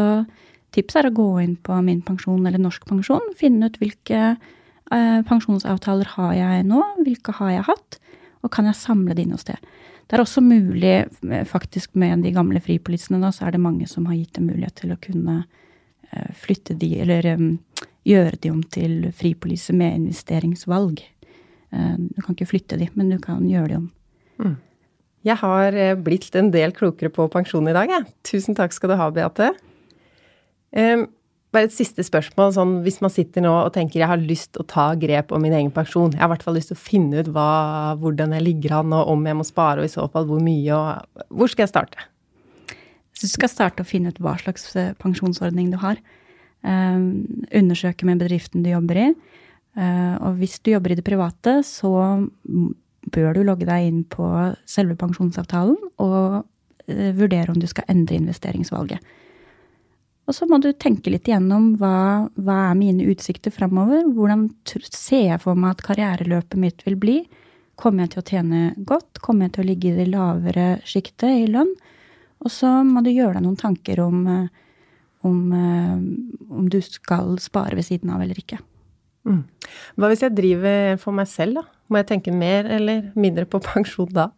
tipset 0.76 1.02
er 1.02 1.12
å 1.12 1.18
gå 1.20 1.28
inn 1.44 1.58
på 1.60 1.76
Min 1.84 2.02
pensjon 2.06 2.48
eller 2.48 2.62
Norsk 2.62 2.88
pensjon, 2.88 3.34
finne 3.38 3.68
ut 3.68 3.80
hvilke 3.82 4.22
eh, 4.38 5.20
pensjonsavtaler 5.28 6.16
har 6.16 6.34
jeg 6.38 6.68
nå, 6.72 6.80
hvilke 7.04 7.36
har 7.42 7.58
jeg 7.58 7.68
hatt, 7.74 8.00
og 8.46 8.54
kan 8.54 8.70
jeg 8.70 8.80
samle 8.80 9.18
det 9.18 9.28
inn 9.28 9.36
hos 9.36 9.48
det. 9.48 9.60
Det 10.08 10.16
er 10.16 10.24
også 10.24 10.42
mulig, 10.42 10.94
eh, 11.30 11.44
faktisk 11.46 11.96
med 11.96 12.24
de 12.24 12.32
gamle 12.32 12.62
fripolisene 12.64 13.32
så 13.36 13.48
er 13.48 13.56
det 13.56 13.64
mange 13.64 13.88
som 13.88 14.06
har 14.08 14.16
gitt 14.16 14.40
en 14.40 14.48
mulighet 14.48 14.76
til 14.80 14.94
å 14.94 15.00
kunne 15.04 15.42
eh, 16.12 16.32
flytte 16.34 16.78
de, 16.80 16.94
eller 17.04 17.28
eh, 17.34 17.44
gjøre 18.08 18.40
de 18.40 18.52
om 18.54 18.62
til 18.64 19.10
fripoliser 19.12 19.76
med 19.76 20.00
investeringsvalg. 20.00 21.04
Du 21.68 22.22
kan 22.24 22.32
ikke 22.32 22.48
flytte 22.48 22.78
de, 22.80 22.86
men 22.96 23.10
du 23.12 23.18
kan 23.20 23.42
gjøre 23.44 23.68
de 23.68 23.76
om. 23.76 24.54
Jeg 25.28 25.36
har 25.42 25.76
blitt 26.00 26.38
en 26.40 26.48
del 26.54 26.72
klokere 26.72 27.12
på 27.12 27.26
pensjon 27.28 27.68
i 27.68 27.74
dag, 27.76 27.92
jeg. 27.92 28.06
Tusen 28.24 28.56
takk 28.56 28.72
skal 28.72 28.94
du 28.94 28.96
ha, 28.96 29.10
Beate. 29.12 29.50
Em, 30.72 31.04
bare 31.56 31.70
et 31.70 31.76
siste 31.76 32.04
spørsmål. 32.04 32.52
Sånn, 32.56 32.74
hvis 32.86 33.00
man 33.04 33.14
sitter 33.14 33.44
nå 33.46 33.54
og 33.62 33.72
tenker 33.76 34.02
jeg 34.02 34.12
har 34.12 34.22
lyst 34.22 34.54
til 34.54 34.64
å 34.64 34.68
ta 34.68 34.90
grep 35.00 35.32
om 35.36 35.44
min 35.44 35.56
egen 35.56 35.72
pensjon, 35.74 36.12
jeg 36.14 36.22
har 36.22 36.30
i 36.30 36.34
hvert 36.36 36.46
fall 36.46 36.58
lyst 36.60 36.74
til 36.74 36.78
å 36.80 36.84
finne 36.84 37.24
ut 37.24 37.32
hva, 37.36 37.50
hvordan 38.02 38.36
jeg 38.36 38.46
ligger 38.46 38.78
an, 38.82 38.96
og 38.98 39.14
om 39.16 39.26
jeg 39.30 39.40
må 39.40 39.48
spare, 39.48 39.82
og 39.82 39.88
i 39.88 39.94
så 39.94 40.08
fall 40.12 40.28
hvor 40.30 40.44
mye, 40.44 40.78
og 40.78 41.26
hvor 41.40 41.52
skal 41.52 41.66
jeg 41.66 41.74
starte? 41.74 42.08
Så 43.18 43.26
du 43.26 43.34
skal 43.34 43.50
starte 43.50 43.82
å 43.82 43.88
finne 43.88 44.12
ut 44.14 44.20
hva 44.22 44.36
slags 44.38 44.70
eh, 44.78 44.94
pensjonsordning 45.02 45.72
du 45.74 45.80
har. 45.82 45.98
Um, 46.62 47.46
undersøke 47.56 48.06
med 48.06 48.20
bedriften 48.22 48.66
du 48.66 48.70
jobber 48.70 49.00
i. 49.00 49.08
Uh, 49.78 50.18
og 50.26 50.42
hvis 50.42 50.58
du 50.62 50.72
jobber 50.74 50.94
i 50.94 50.98
det 51.00 51.06
private, 51.06 51.60
så 51.66 51.90
bør 53.14 53.38
du 53.38 53.42
logge 53.48 53.66
deg 53.70 53.88
inn 53.88 54.04
på 54.10 54.28
selve 54.70 54.98
pensjonsavtalen 55.00 55.78
og 56.04 56.44
uh, 56.44 57.10
vurdere 57.18 57.54
om 57.54 57.58
du 57.62 57.66
skal 57.70 57.90
endre 57.94 58.20
investeringsvalget. 58.20 59.02
Og 60.28 60.36
så 60.36 60.48
må 60.50 60.60
du 60.60 60.74
tenke 60.76 61.12
litt 61.12 61.30
igjennom 61.30 61.78
hva, 61.80 62.28
hva 62.36 62.58
er 62.70 62.80
mine 62.80 63.06
utsikter 63.08 63.54
framover. 63.54 64.04
Hvordan 64.12 64.50
ser 64.92 65.30
jeg 65.30 65.42
for 65.44 65.56
meg 65.56 65.78
at 65.78 65.86
karriereløpet 65.88 66.60
mitt 66.60 66.84
vil 66.84 66.98
bli? 67.00 67.18
Kommer 67.80 68.04
jeg 68.04 68.14
til 68.14 68.22
å 68.22 68.28
tjene 68.34 68.62
godt? 68.90 69.22
Kommer 69.24 69.48
jeg 69.48 69.56
til 69.56 69.64
å 69.64 69.68
ligge 69.70 69.92
i 69.92 69.98
det 70.02 70.10
lavere 70.12 70.68
sjiktet 70.88 71.46
i 71.46 71.48
lønn? 71.52 71.72
Og 72.44 72.52
så 72.54 72.70
må 72.86 73.06
du 73.06 73.14
gjøre 73.14 73.38
deg 73.38 73.46
noen 73.46 73.60
tanker 73.60 74.02
om, 74.04 74.26
eh, 74.28 74.48
om, 75.24 75.40
eh, 75.54 75.96
om 76.60 76.68
du 76.70 76.82
skal 76.82 77.38
spare 77.40 77.76
ved 77.80 77.88
siden 77.88 78.12
av 78.12 78.22
eller 78.22 78.36
ikke. 78.36 78.60
Hva 79.98 80.10
hvis 80.12 80.24
jeg 80.24 80.36
driver 80.36 80.98
for 81.02 81.16
meg 81.16 81.28
selv, 81.28 81.62
da? 81.62 81.64
Må 81.90 82.02
jeg 82.02 82.08
tenke 82.12 82.36
mer 82.36 82.68
eller 82.78 83.12
mindre 83.16 83.46
på 83.46 83.62
pensjon 83.64 84.12
da? 84.12 84.30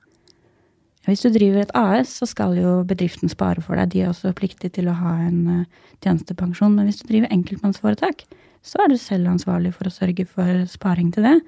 Hvis 1.10 1.24
du 1.26 1.32
driver 1.34 1.64
et 1.64 1.72
AS, 1.74 2.12
så 2.20 2.28
skal 2.30 2.54
jo 2.60 2.74
bedriften 2.86 3.32
spare 3.32 3.64
for 3.66 3.80
deg. 3.80 3.90
De 3.94 4.04
er 4.04 4.12
også 4.12 4.30
pliktige 4.38 4.76
til 4.78 4.92
å 4.92 4.98
ha 5.00 5.16
en 5.26 5.40
eh, 5.56 5.88
tjenestepensjon. 6.06 6.76
Men 6.78 6.86
hvis 6.86 7.02
du 7.02 7.08
driver 7.10 7.32
enkeltmannsforetak, 7.34 8.28
så 8.62 8.84
er 8.84 8.92
du 8.92 8.98
selv 9.00 9.32
ansvarlig 9.32 9.74
for 9.74 9.90
å 9.90 9.94
sørge 9.94 10.28
for 10.30 10.68
sparing 10.70 11.10
til 11.16 11.26
det. 11.26 11.40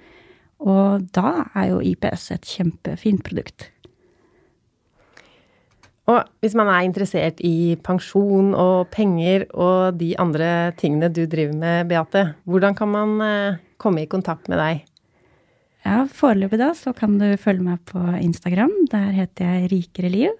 Og 0.65 1.05
da 1.13 1.45
er 1.57 1.71
jo 1.71 1.83
IPS 1.91 2.31
et 2.35 2.49
kjempefint 2.55 3.23
produkt. 3.27 3.69
Og 6.09 6.25
hvis 6.41 6.55
man 6.57 6.69
er 6.73 6.85
interessert 6.87 7.39
i 7.45 7.77
pensjon 7.85 8.55
og 8.57 8.89
penger 8.93 9.45
og 9.53 9.99
de 9.99 10.15
andre 10.19 10.71
tingene 10.79 11.11
du 11.13 11.23
driver 11.29 11.53
med, 11.53 11.91
Beate, 11.91 12.31
hvordan 12.49 12.77
kan 12.77 12.89
man 12.91 13.19
eh, 13.25 13.59
komme 13.81 14.03
i 14.03 14.09
kontakt 14.09 14.49
med 14.49 14.59
deg? 14.61 14.87
Ja, 15.85 16.03
Foreløpig 16.13 16.59
da 16.61 16.71
så 16.77 16.93
kan 16.97 17.15
du 17.17 17.25
følge 17.41 17.65
meg 17.65 17.81
på 17.89 18.01
Instagram. 18.21 18.73
Der 18.91 19.09
heter 19.15 19.47
jeg 19.55 19.71
Rikere 19.71 20.11
liv. 20.13 20.35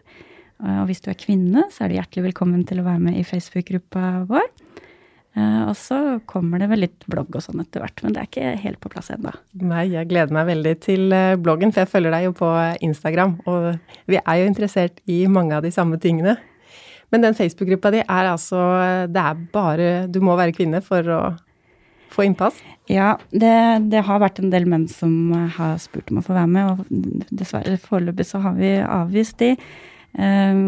Og 0.62 0.84
hvis 0.90 1.02
du 1.02 1.10
er 1.10 1.18
kvinne, 1.18 1.64
så 1.74 1.86
er 1.86 1.90
du 1.90 1.98
hjertelig 1.98 2.28
velkommen 2.30 2.62
til 2.70 2.82
å 2.82 2.86
være 2.86 3.02
med 3.02 3.18
i 3.18 3.24
Facebook-gruppa 3.26 4.28
vår. 4.30 4.46
Eh, 5.34 5.62
Og 5.66 5.74
så 5.80 5.98
kommer 6.30 6.62
det 6.62 6.68
vel 6.70 6.84
litt 6.86 7.08
blogg 7.10 7.34
og 7.34 7.42
sånn 7.42 7.64
etter 7.64 7.82
hvert, 7.82 8.04
men 8.04 8.14
det 8.14 8.22
er 8.22 8.30
ikke 8.30 8.52
helt 8.68 8.82
på 8.84 8.92
plass 8.94 9.10
ennå. 9.16 9.32
Nei, 9.64 9.88
jeg 9.96 10.10
gleder 10.12 10.36
meg 10.38 10.46
veldig 10.52 10.76
til 10.86 11.08
eh, 11.18 11.34
bloggen, 11.42 11.74
for 11.74 11.82
jeg 11.82 11.90
følger 11.96 12.14
deg 12.14 12.28
jo 12.28 12.36
på 12.38 12.52
Instagram, 12.86 13.38
og 13.50 13.72
vi 14.12 14.20
er 14.22 14.42
jo 14.44 14.50
interessert 14.52 15.02
i 15.10 15.24
mange 15.32 15.58
av 15.58 15.66
de 15.66 15.72
samme 15.74 15.98
tingene. 16.04 16.36
Men 17.12 17.26
den 17.26 17.34
Facebook-gruppa 17.36 17.90
di 17.92 18.04
er 18.06 18.30
altså 18.30 18.60
Det 19.12 19.20
er 19.20 19.40
bare 19.52 19.88
Du 20.08 20.22
må 20.24 20.38
være 20.40 20.54
kvinne 20.56 20.80
for 20.86 21.04
å 21.12 21.18
få 22.12 22.26
innpass. 22.28 22.60
Ja, 22.92 23.14
det, 23.32 23.54
det 23.92 24.04
har 24.08 24.20
vært 24.24 24.42
en 24.42 24.52
del 24.52 24.68
menn 24.70 24.88
som 24.92 25.32
har 25.56 25.78
spurt 25.82 26.12
om 26.12 26.20
å 26.20 26.26
få 26.26 26.36
være 26.36 26.52
med, 26.52 26.74
og 26.74 27.32
dessverre 27.32 27.78
foreløpig 27.80 28.28
så 28.28 28.42
har 28.44 28.58
vi 28.58 28.74
avvist 28.84 29.40
de. 29.42 29.54
Eh, 30.12 30.60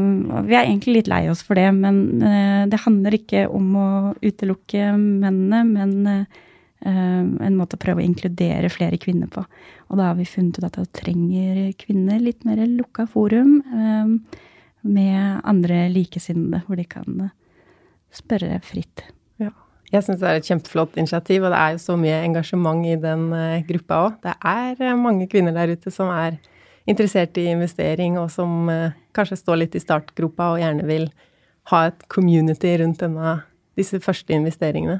vi 0.47 0.55
er 0.55 0.63
egentlig 0.63 1.01
litt 1.01 1.11
lei 1.11 1.25
oss 1.31 1.43
for 1.43 1.59
det, 1.59 1.67
men 1.75 2.23
eh, 2.23 2.63
det 2.71 2.83
handler 2.85 3.17
ikke 3.19 3.45
om 3.51 3.75
å 3.75 3.89
utelukke 4.23 4.93
mennene, 4.95 5.63
men 5.67 5.93
eh, 6.13 6.41
en 6.83 7.57
måte 7.57 7.77
å 7.77 7.83
prøve 7.83 8.03
å 8.03 8.05
inkludere 8.05 8.71
flere 8.71 8.99
kvinner 9.01 9.31
på. 9.31 9.43
Og 9.89 9.99
da 9.99 10.09
har 10.09 10.17
vi 10.19 10.27
funnet 10.29 10.57
ut 10.59 10.67
at 10.67 10.79
da 10.79 10.87
trenger 10.95 11.69
kvinner 11.79 12.21
litt 12.23 12.47
mer 12.47 12.63
lukka 12.67 13.07
forum 13.09 13.59
eh, 13.61 14.39
med 14.83 15.43
andre 15.47 15.85
likesinnede, 15.91 16.63
hvor 16.67 16.79
de 16.79 16.87
kan 16.87 17.27
eh, 17.27 17.35
spørre 18.13 18.59
fritt. 18.65 19.05
Jeg 19.93 20.01
syns 20.07 20.23
det 20.23 20.29
er 20.29 20.39
et 20.39 20.47
kjempeflott 20.49 20.95
initiativ, 20.97 21.43
og 21.43 21.53
det 21.53 21.59
er 21.59 21.75
jo 21.75 21.83
så 21.83 21.95
mye 22.01 22.23
engasjement 22.25 22.81
i 22.89 22.95
den 22.97 23.27
eh, 23.37 23.61
gruppa 23.67 23.99
òg. 24.07 24.17
Det 24.25 24.33
er 24.49 24.81
eh, 24.81 24.97
mange 24.97 25.27
kvinner 25.29 25.53
der 25.53 25.75
ute 25.75 25.93
som 25.93 26.09
er 26.09 26.39
interessert 26.89 27.37
i 27.37 27.45
investering, 27.51 28.17
og 28.17 28.31
som 28.33 28.71
eh, 28.73 28.97
kanskje 29.13 29.37
står 29.43 29.61
litt 29.61 29.77
i 29.77 29.83
startgropa 29.83 30.49
og 30.55 30.63
gjerne 30.63 30.87
vil 30.89 31.07
ha 31.69 31.87
et 31.91 32.07
community 32.11 32.73
rundt 32.81 33.03
denne, 33.05 33.37
disse 33.77 34.01
første 34.03 34.33
investeringene. 34.33 34.99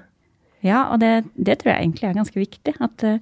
Ja, 0.63 0.86
og 0.93 1.01
det, 1.01 1.25
det, 1.36 1.58
tror 1.60 1.73
jeg 1.73 1.82
egentlig 1.82 2.08
er 2.08 2.15
ganske 2.15 2.39
viktig. 2.39 2.73
At, 2.79 3.03
uh, 3.03 3.17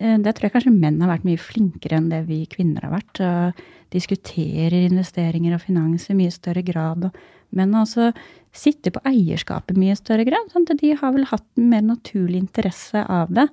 det 0.00 0.32
tror 0.32 0.46
jeg 0.46 0.54
kanskje 0.54 0.72
menn 0.72 1.02
har 1.02 1.10
vært 1.10 1.26
mye 1.28 1.40
flinkere 1.40 1.98
enn 1.98 2.08
det 2.08 2.22
vi 2.24 2.38
kvinner 2.48 2.86
har 2.86 2.94
vært. 2.94 3.20
Uh, 3.20 3.66
diskuterer 3.92 4.78
investeringer 4.86 5.58
og 5.58 5.66
finans 5.66 6.08
i 6.08 6.16
mye 6.16 6.32
større 6.32 6.64
grad. 6.64 7.04
Og, 7.10 7.18
men 7.52 7.76
også 7.76 8.14
sitter 8.56 8.94
på 8.94 9.02
eierskapet 9.08 9.78
mye 9.78 9.96
større 9.98 10.26
grad. 10.28 10.52
Sånn 10.52 10.66
at 10.68 10.80
de 10.82 10.92
har 10.96 11.14
vel 11.14 11.28
hatt 11.30 11.46
en 11.58 11.70
mer 11.72 11.84
naturlig 11.86 12.40
interesse 12.44 13.02
av 13.02 13.32
det. 13.36 13.46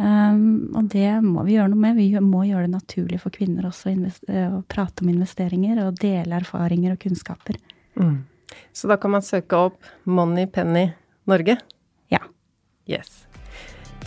Um, 0.00 0.72
og 0.78 0.88
det 0.94 1.18
må 1.24 1.44
vi 1.46 1.58
gjøre 1.58 1.72
noe 1.74 1.82
med. 1.82 1.98
Vi 2.00 2.08
må 2.24 2.46
gjøre 2.48 2.66
det 2.66 2.76
naturlig 2.76 3.20
for 3.22 3.34
kvinner 3.34 3.68
også 3.68 3.92
å 3.92 4.62
prate 4.72 5.04
om 5.04 5.12
investeringer 5.12 5.82
og 5.84 6.00
dele 6.00 6.38
erfaringer 6.40 6.94
og 6.94 7.02
kunnskaper. 7.04 7.60
Mm. 8.00 8.22
Så 8.72 8.88
da 8.88 8.98
kan 9.00 9.12
man 9.14 9.24
søke 9.24 9.58
opp 9.68 9.92
Money 10.04 10.48
Penny 10.50 10.88
Norge? 11.28 11.58
Yes. 12.90 13.26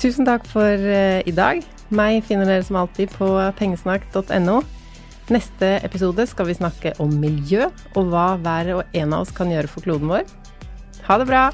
Tusen 0.02 0.28
takk 0.28 0.48
for 0.50 0.68
uh, 0.68 1.22
i 1.24 1.34
dag. 1.36 1.64
Meg 1.96 2.24
finner 2.28 2.50
dere 2.50 2.66
som 2.66 2.80
alltid 2.82 3.14
på 3.16 3.30
pengesnakk.no. 3.60 4.64
Neste 5.34 5.80
episode 5.82 6.28
skal 6.30 6.46
vi 6.46 6.54
snakke 6.54 6.92
om 7.02 7.10
miljø, 7.18 7.66
og 7.98 8.12
hva 8.12 8.36
hver 8.38 8.76
og 8.76 8.98
en 8.98 9.16
av 9.16 9.24
oss 9.26 9.34
kan 9.34 9.50
gjøre 9.50 9.72
for 9.72 9.82
kloden 9.82 10.12
vår. 10.12 10.28
Ha 11.08 11.18
det 11.18 11.26
bra! 11.32 11.48